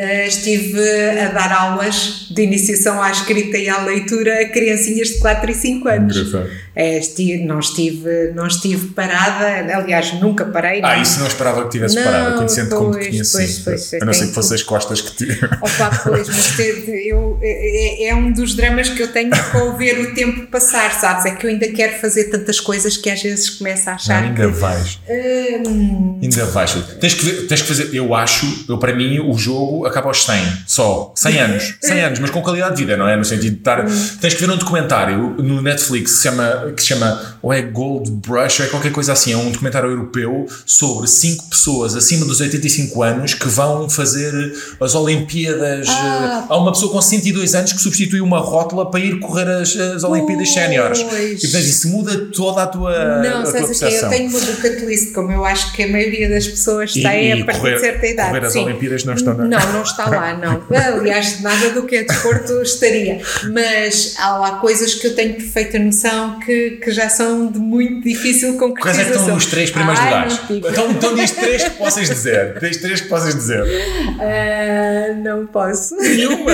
[0.00, 0.80] Uh, estive
[1.20, 5.54] a dar aulas de iniciação à escrita e à leitura a criancinhas de 4 e
[5.54, 6.16] 5 anos.
[6.16, 6.50] Engraçado.
[6.74, 10.80] É, estive, não, estive, não estive parada, aliás, nunca parei.
[10.82, 11.02] Ah, não.
[11.02, 13.32] isso não esperava que tivesse parada, conhecendo como te conheci.
[13.36, 15.44] Pois, pois, a não ser que fosse as costas que te.
[15.60, 20.14] Opa, pois, mas eu, é, é, um dos dramas que eu tenho com ver o
[20.14, 21.26] tempo passar, sabes?
[21.26, 24.22] É que eu ainda quero fazer tantas coisas que às vezes começo a achar.
[24.22, 25.00] Não, ainda que, vais.
[25.08, 26.20] Hum...
[26.22, 26.72] Ainda vais.
[27.00, 30.24] Tens que, ver, tens que fazer, eu acho, eu para mim, o jogo acaba aos
[30.24, 30.36] 100
[30.66, 31.12] só.
[31.14, 31.74] 100 anos.
[31.80, 33.16] 100 anos, mas com qualidade de vida, não é?
[33.16, 33.84] No sentido de estar.
[34.20, 37.62] Tens que ver um documentário no Netflix que se chama, que se chama ou é
[37.62, 39.32] Gold Brush ou é qualquer coisa assim.
[39.32, 44.32] É um documentário europeu sobre 5 pessoas acima dos 85 anos que vão fazer
[44.80, 45.88] as Olimpíadas.
[45.88, 46.46] Ah.
[46.48, 50.04] Há uma pessoa com 102 anos que substitui uma rótula para ir correr as, as
[50.04, 51.00] Olimpíadas Séniores.
[51.00, 53.22] E portanto isso muda toda a tua.
[53.22, 56.28] Não, sabes o que Eu tenho uma bucket list, como eu acho que a maioria
[56.28, 58.28] das pessoas e, tem e a partir correr, de certa idade.
[58.28, 58.64] Correr as Sim.
[58.64, 59.34] Olimpíadas não estão.
[59.34, 60.62] Não, não, não está lá, não.
[60.70, 63.20] Aliás, nada do que é desporto estaria.
[63.52, 68.02] Mas há lá coisas que eu tenho perfeita noção que, que já são de muito
[68.02, 68.82] difícil concretização.
[68.82, 70.40] Quais é que estão os três primeiros Ai, lugares?
[70.50, 72.58] Então, então diz três que possas dizer.
[72.60, 73.62] Diz três que possas dizer.
[73.62, 75.96] Uh, não posso.
[75.96, 76.52] Nenhuma?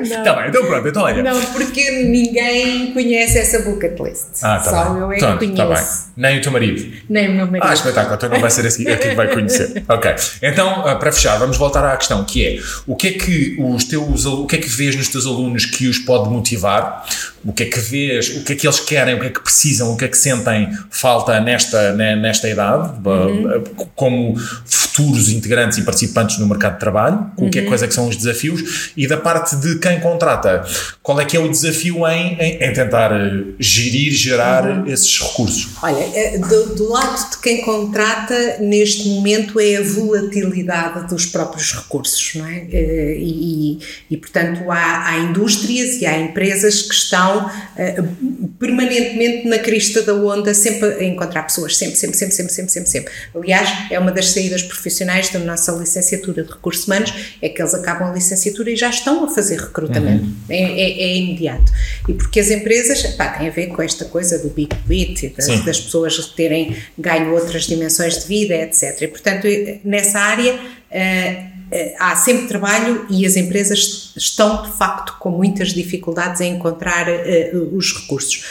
[0.00, 1.22] Está bem, então pronto, então olha.
[1.22, 4.42] Não, porque ninguém conhece essa bucket list.
[4.42, 5.02] Ah, tá Só bem.
[5.02, 5.56] eu é que conheço.
[5.56, 5.84] Tá bem.
[6.16, 6.92] Nem o teu marido?
[7.08, 7.66] Nem o meu marido.
[7.66, 9.84] Ah, espetáculo, então não vai ser assim, aqui que vai conhecer.
[9.88, 13.56] ok, então ah, para fechar, vamos voltar à questão que é o que é que
[13.58, 17.04] os teus o que é que vês nos teus alunos que os pode motivar?
[17.44, 19.40] O que é que vês, o que é que eles querem, o que é que
[19.40, 23.64] precisam, o que é que sentem falta nesta, nesta idade, uhum.
[23.94, 28.08] como futuros integrantes e participantes no mercado de trabalho, o que é coisa que são
[28.08, 28.90] os desafios?
[28.96, 30.64] E da parte de quem contrata,
[31.06, 34.92] qual é que é o desafio em, em, em tentar eh, gerir, gerar uhum.
[34.92, 35.68] esses recursos?
[35.80, 41.72] Olha, eh, do, do, lado de quem contrata, neste momento é a volatilidade dos próprios
[41.72, 42.66] recursos, não é?
[42.72, 43.78] Eh, e,
[44.10, 50.12] e portanto, há, há, indústrias e há empresas que estão uh, permanentemente na crista da
[50.12, 53.12] onda, sempre a encontrar pessoas, sempre, sempre, sempre, sempre, sempre, sempre, sempre.
[53.32, 57.74] Aliás, é uma das saídas profissionais da nossa licenciatura de recursos humanos, é que eles
[57.74, 60.34] acabam a licenciatura e já estão a fazer recrutamento, uhum.
[60.48, 61.72] é, é, é, imediato.
[62.08, 65.64] E porque as empresas, pá, tem a ver com esta coisa do big bit, das,
[65.64, 69.02] das pessoas terem ganho outras dimensões de vida, etc.
[69.02, 69.46] E, portanto,
[69.84, 70.54] nessa área.
[70.54, 76.54] Uh, eh, há sempre trabalho e as empresas estão de facto com muitas dificuldades em
[76.54, 78.44] encontrar uh, os recursos.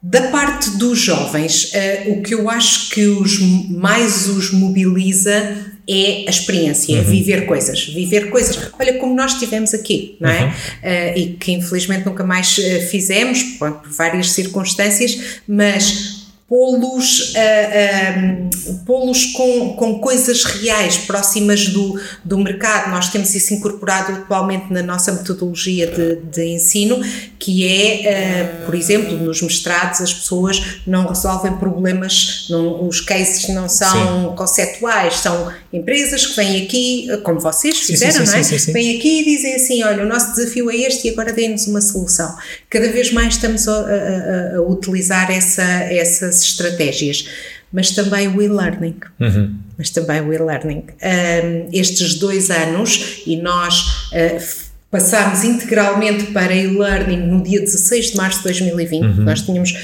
[0.00, 5.56] Da parte dos jovens, uh, o que eu acho que os, mais os mobiliza
[5.88, 7.04] é a experiência, uhum.
[7.04, 8.70] viver coisas, viver coisas.
[8.78, 10.42] Olha como nós tivemos aqui, não é?
[10.42, 10.48] Uhum.
[10.48, 12.54] Uh, e que infelizmente nunca mais
[12.90, 16.17] fizemos, por, por várias circunstâncias, mas
[16.48, 22.90] pô-los uh, pô com, com coisas reais, próximas do, do mercado.
[22.90, 27.00] Nós temos isso incorporado atualmente na nossa metodologia de, de ensino,
[27.38, 33.46] que é, uh, por exemplo, nos mestrados as pessoas não resolvem problemas, não, os cases
[33.50, 34.36] não são sim.
[34.36, 38.42] conceptuais, são empresas que vêm aqui, como vocês fizeram, sim, sim, não é?
[38.42, 41.30] Sim, sim, Vêm aqui e dizem assim, olha, o nosso desafio é este e agora
[41.30, 42.34] dê-nos uma solução.
[42.70, 45.62] Cada vez mais estamos a, a, a utilizar essa,
[46.44, 47.28] estratégias
[47.72, 48.96] mas também o e-learning.
[49.20, 49.54] Uhum.
[49.76, 50.84] Mas também o e-learning.
[51.02, 58.16] Um, estes dois anos, e nós uh, passámos integralmente para e-learning no dia 16 de
[58.16, 59.24] março de 2020, uhum.
[59.24, 59.74] nós tínhamos.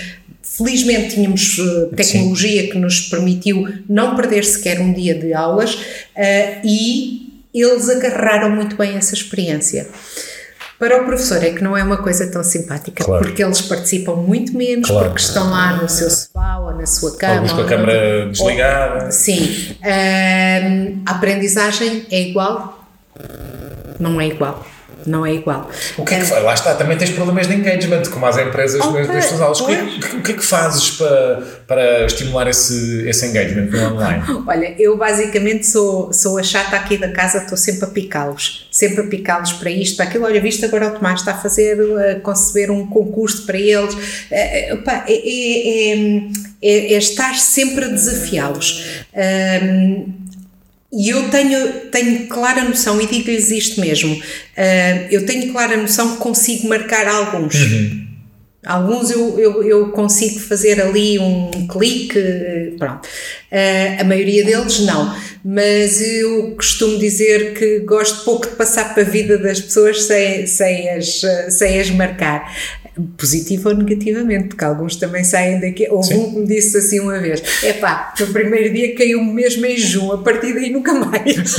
[0.42, 2.68] Felizmente tínhamos uh, tecnologia Sim.
[2.68, 8.76] que nos permitiu não perder sequer um dia de aulas uh, e eles agarraram muito
[8.76, 9.88] bem essa experiência.
[10.78, 13.24] Para o professor é que não é uma coisa tão simpática, claro.
[13.24, 15.08] porque eles participam muito menos, claro.
[15.08, 17.34] porque estão lá no seu sofá ou na sua cama.
[17.34, 19.04] Alguns com a câmara desligada.
[19.06, 19.76] Ou, sim.
[19.82, 22.84] Um, a aprendizagem é igual?
[24.00, 24.64] Não é igual
[25.06, 25.70] não é igual.
[25.96, 26.38] O que é que é.
[26.40, 29.06] Lá está, também tens problemas de engagement, como as empresas okay.
[29.06, 29.60] nas tuas aulas.
[29.60, 33.94] O que, é, o que, é que fazes para, para estimular esse, esse engagement no
[33.94, 34.22] online?
[34.46, 39.00] Olha, eu basicamente sou, sou a chata aqui da casa, estou sempre a picá-los, sempre
[39.00, 40.24] a picá-los para isto, para aquilo.
[40.24, 43.96] Olha, visto agora o Tomás está a fazer, a conceber um concurso para eles.
[44.30, 44.78] É, é,
[45.08, 46.18] é,
[46.62, 49.04] é, é estar sempre a desafiá-los.
[49.14, 50.23] Um,
[50.96, 56.12] e eu tenho, tenho clara noção, e digo-lhes isto mesmo, uh, eu tenho clara noção
[56.12, 57.54] que consigo marcar alguns.
[57.54, 58.04] Uhum.
[58.64, 62.18] Alguns eu, eu, eu, consigo fazer ali um clique,
[62.78, 63.06] pronto.
[63.52, 65.14] Uh, a maioria deles não,
[65.44, 70.46] mas eu costumo dizer que gosto pouco de passar para a vida das pessoas sem,
[70.46, 71.20] sem, as,
[71.50, 72.50] sem as marcar
[73.16, 75.88] positivo ou negativamente, porque alguns também saem daqui.
[75.90, 79.66] Houve um que me disse assim uma vez: é pá, no primeiro dia caiu-me mesmo
[79.66, 81.24] em junho, a partir daí nunca mais.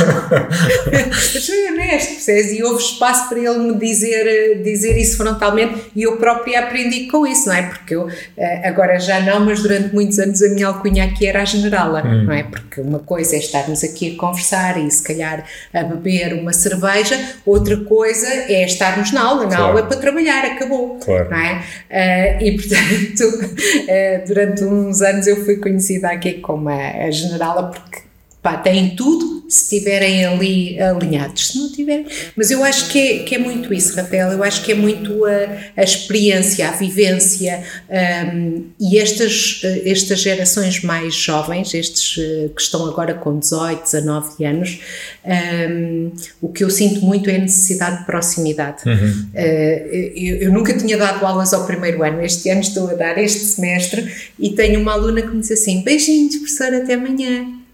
[1.33, 2.51] Mas honesto, percebes?
[2.51, 7.25] E houve espaço para ele me dizer, dizer isso frontalmente e eu própria aprendi com
[7.27, 7.63] isso, não é?
[7.63, 11.41] Porque eu, eh, agora já não, mas durante muitos anos a minha alcunha aqui era
[11.41, 12.23] a generala, hum.
[12.25, 12.43] não é?
[12.43, 17.19] Porque uma coisa é estarmos aqui a conversar e se calhar a beber uma cerveja,
[17.45, 19.63] outra coisa é estarmos na aula, na claro.
[19.63, 20.97] aula é para trabalhar, acabou.
[20.99, 21.63] Claro não é?
[21.89, 27.71] Uh, e portanto, uh, durante uns anos eu fui conhecida aqui como a, a generala
[27.71, 28.04] porque
[28.45, 31.47] pá, tem tudo se estiverem ali alinhados.
[31.47, 32.05] Se não tiverem.
[32.35, 34.31] Mas eu acho que é, que é muito isso, Rafael.
[34.31, 40.83] Eu acho que é muito a, a experiência, a vivência um, e estas, estas gerações
[40.83, 44.79] mais jovens, estes eh, que estão agora com 18, 19 anos,
[45.25, 48.83] um, o que eu sinto muito é a necessidade de proximidade.
[48.85, 49.29] Uhum.
[49.33, 53.17] Uh, eu, eu, nunca tinha dado aulas ao primeiro ano, este ano estou a dar
[53.17, 57.64] este semestre e tenho uma aluna que me diz assim: beijinhos, professora, até amanhã.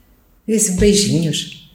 [0.51, 1.71] Eu disse: beijinhos.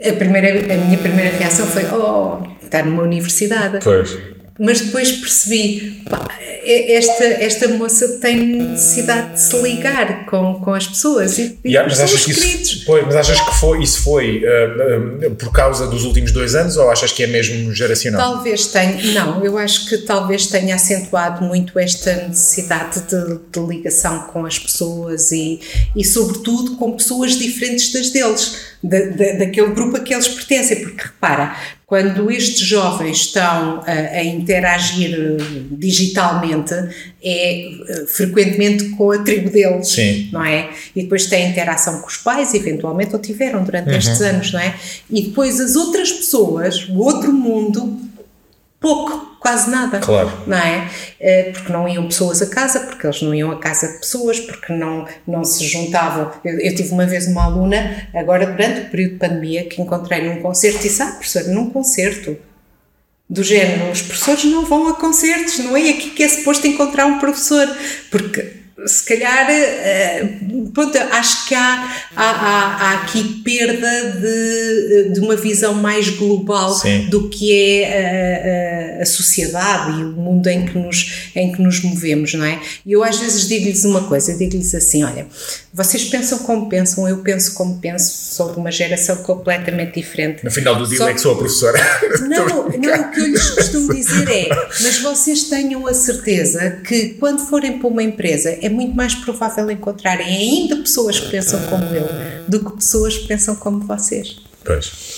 [0.00, 3.80] A, primeira, a minha primeira reação foi: oh, está numa universidade.
[3.82, 4.16] Pois
[4.58, 10.72] mas depois percebi, pá, é, esta, esta moça tem necessidade de se ligar com, com
[10.72, 14.44] as pessoas e, yeah, mas achas que isso, foi, mas achas que foi, isso foi
[14.44, 18.34] uh, uh, por causa dos últimos dois anos ou achas que é mesmo geracional?
[18.34, 24.24] Talvez tenha, não, eu acho que talvez tenha acentuado muito esta necessidade de, de ligação
[24.32, 25.60] com as pessoas e,
[25.96, 30.80] e sobretudo com pessoas diferentes das deles, da, da, daquele grupo a que eles pertencem,
[30.80, 31.56] porque repara,
[31.86, 35.36] quando estes jovens estão a, a interagir eh,
[35.70, 36.88] digitalmente, é
[37.22, 40.30] eh, frequentemente com a tribo deles, Sim.
[40.32, 40.70] não é?
[40.96, 43.96] E depois têm interação com os pais, eventualmente, ou tiveram durante uhum.
[43.96, 44.74] estes anos, não é?
[45.10, 48.00] E depois as outras pessoas, o outro mundo,
[48.80, 49.98] pouco quase nada.
[49.98, 50.32] Claro.
[50.46, 50.88] Não é?
[51.18, 54.38] Eh, porque não iam pessoas a casa, porque eles não iam a casa de pessoas,
[54.38, 56.30] porque não, não se juntavam.
[56.44, 60.22] Eu, eu tive uma vez uma aluna, agora durante o período de pandemia, que encontrei
[60.22, 62.36] num concerto e disse: Ah, professor, num concerto.
[63.28, 67.06] Do género, os professores não vão a concertos, não é aqui que é suposto encontrar
[67.06, 67.66] um professor,
[68.10, 70.38] porque se calhar, eh,
[70.72, 76.74] pronto, acho que há, há, há, há, aqui perda de, de uma visão mais global
[76.74, 77.06] Sim.
[77.08, 81.82] do que é a, a, sociedade e o mundo em que, nos, em que nos
[81.82, 82.60] movemos, não é?
[82.84, 85.26] E eu às vezes digo-lhes uma coisa, digo-lhes assim, olha,
[85.72, 90.44] vocês pensam como pensam, eu penso como penso, sou de uma geração completamente diferente.
[90.44, 91.08] No final do dia Só...
[91.08, 91.80] é que sou a professora.
[92.22, 92.46] Não,
[92.78, 94.48] não, o que eu lhes costumo dizer é,
[94.80, 99.70] mas vocês tenham a certeza que quando forem para uma empresa é muito mais provável
[99.70, 102.08] encontrarem ainda pessoas que pensam como eu
[102.48, 104.36] do que pessoas que pensam como vocês.
[104.64, 105.12] Pois.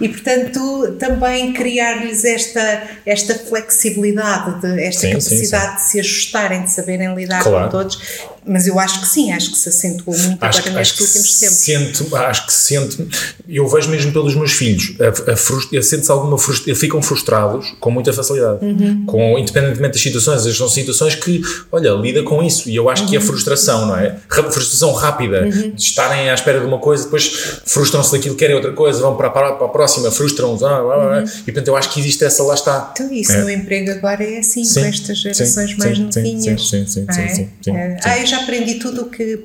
[0.00, 5.74] E, portanto, também criar-lhes esta, esta flexibilidade, de, esta sim, capacidade sim, sim.
[5.76, 7.64] de se ajustarem, de saberem lidar claro.
[7.64, 7.98] com todos
[8.46, 11.56] mas eu acho que sim, acho que se acentuou muito acho agora nestes últimos tempos.
[11.56, 13.08] Sinto, acho que se sente,
[13.48, 17.90] eu vejo mesmo pelos meus filhos, a, a, a sente-se alguma frustração, ficam frustrados com
[17.90, 19.04] muita facilidade, uhum.
[19.06, 21.40] com, independentemente das situações, são situações que,
[21.72, 23.08] olha, lida com isso, e eu acho uhum.
[23.08, 24.16] que é frustração, não é?
[24.28, 25.70] Frustração rápida, uhum.
[25.70, 29.30] de estarem à espera de uma coisa, depois frustram-se daquilo, querem outra coisa, vão para,
[29.30, 32.42] para, para a próxima, frustram-se, ah, ah, ah, e portanto eu acho que existe essa,
[32.42, 32.92] lá está.
[32.92, 33.42] Então isso é.
[33.42, 36.68] no emprego agora é assim, sim, com estas gerações sim, mais sim, novinhas.
[36.68, 37.96] Sim, sim, sim, sim, sim, sim, é.
[38.04, 39.38] Ah, eu já aprendi tudo o que.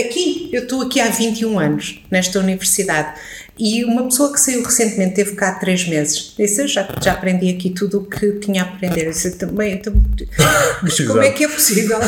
[0.00, 3.18] Aqui, eu estou aqui há 21 anos, nesta universidade,
[3.56, 7.50] e uma pessoa que saiu recentemente, teve cá três meses, disse: Eu já, já aprendi
[7.50, 9.06] aqui tudo o que tinha a aprender.
[9.06, 9.80] Eu disse: também,
[10.82, 11.98] mas como é que é possível?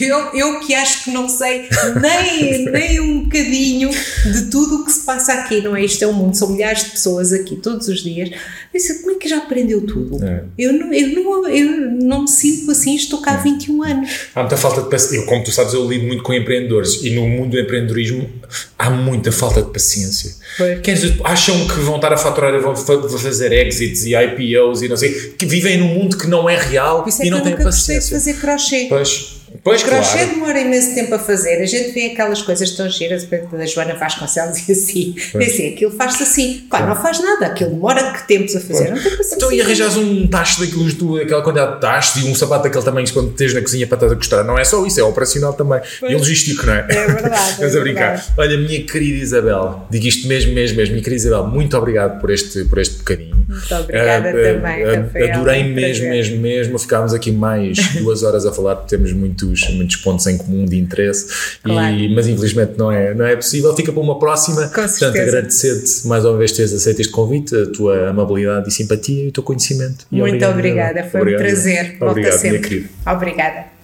[0.00, 1.68] Eu, eu que acho que não sei
[2.00, 5.84] nem, nem um bocadinho de tudo o que se passa aqui, não é?
[5.84, 8.30] Isto é um mundo, são milhares de pessoas aqui todos os dias.
[8.30, 8.36] Eu
[8.74, 10.24] disse: Como é que já aprendeu tudo?
[10.24, 10.42] É.
[10.58, 13.92] Eu, não, eu, não, eu não me sinto assim, estou cá há 21 é.
[13.92, 14.10] anos.
[14.34, 15.26] Há muita falta de paciência.
[15.26, 18.28] Como tu sabes, eu lido muito com empreendedores e no mundo do empreendedorismo
[18.76, 20.34] há muita falta de paciência.
[20.82, 24.96] Quer acham que vão estar a faturar e vão fazer exits e IPOs e não
[24.96, 28.16] sei, que vivem num mundo que não é real é e não têm paciência.
[28.16, 28.86] de fazer crochê.
[28.88, 29.36] Pois.
[29.62, 30.30] Pois, o crochê claro.
[30.34, 31.62] demora imenso tempo a fazer.
[31.62, 35.14] A gente vê aquelas coisas tão giras da Joana Vasconcelos e assim.
[35.34, 36.66] E assim, aquilo faz-se assim.
[36.70, 37.46] Pá, não faz nada.
[37.46, 38.90] Aquilo demora que tempos a fazer.
[38.90, 39.12] Não tem.
[39.32, 43.12] Então, e arranjas um tacho daquilo, aquela quantidade de tachos e um sapato daquele tamanho
[43.12, 44.44] quando tens na cozinha para estar a gostar.
[44.44, 45.80] Não é só isso, é operacional também.
[46.00, 46.12] Pois.
[46.12, 46.86] E logístico, não é?
[46.88, 47.50] É verdade.
[47.52, 48.26] Estás é a brincar.
[48.36, 50.92] Olha, minha querida Isabel, digo isto mesmo, mesmo, mesmo.
[50.92, 53.36] Minha querida Isabel, muito obrigado por este, por este bocadinho.
[53.48, 55.34] Muito obrigada uh, também, uh, Rafael.
[55.34, 56.78] Adorei mesmo, mesmo, mesmo.
[56.78, 59.12] Ficámos aqui mais duas horas a falar, porque temos
[59.46, 61.94] muitos, muitos pontos em comum de interesse, claro.
[61.94, 63.74] e, mas infelizmente não é, não é possível.
[63.74, 64.62] Fica para uma próxima.
[64.68, 69.28] Portanto, agradecer-te mais uma vez teres aceito este convite, a tua amabilidade e simpatia e
[69.28, 70.06] o teu conhecimento.
[70.10, 71.40] Muito obrigado, obrigada, foi obrigado.
[71.40, 71.96] um prazer.
[71.98, 72.50] Volta obrigado, sempre.
[72.50, 72.88] Minha querida.
[73.06, 73.76] Obrigada.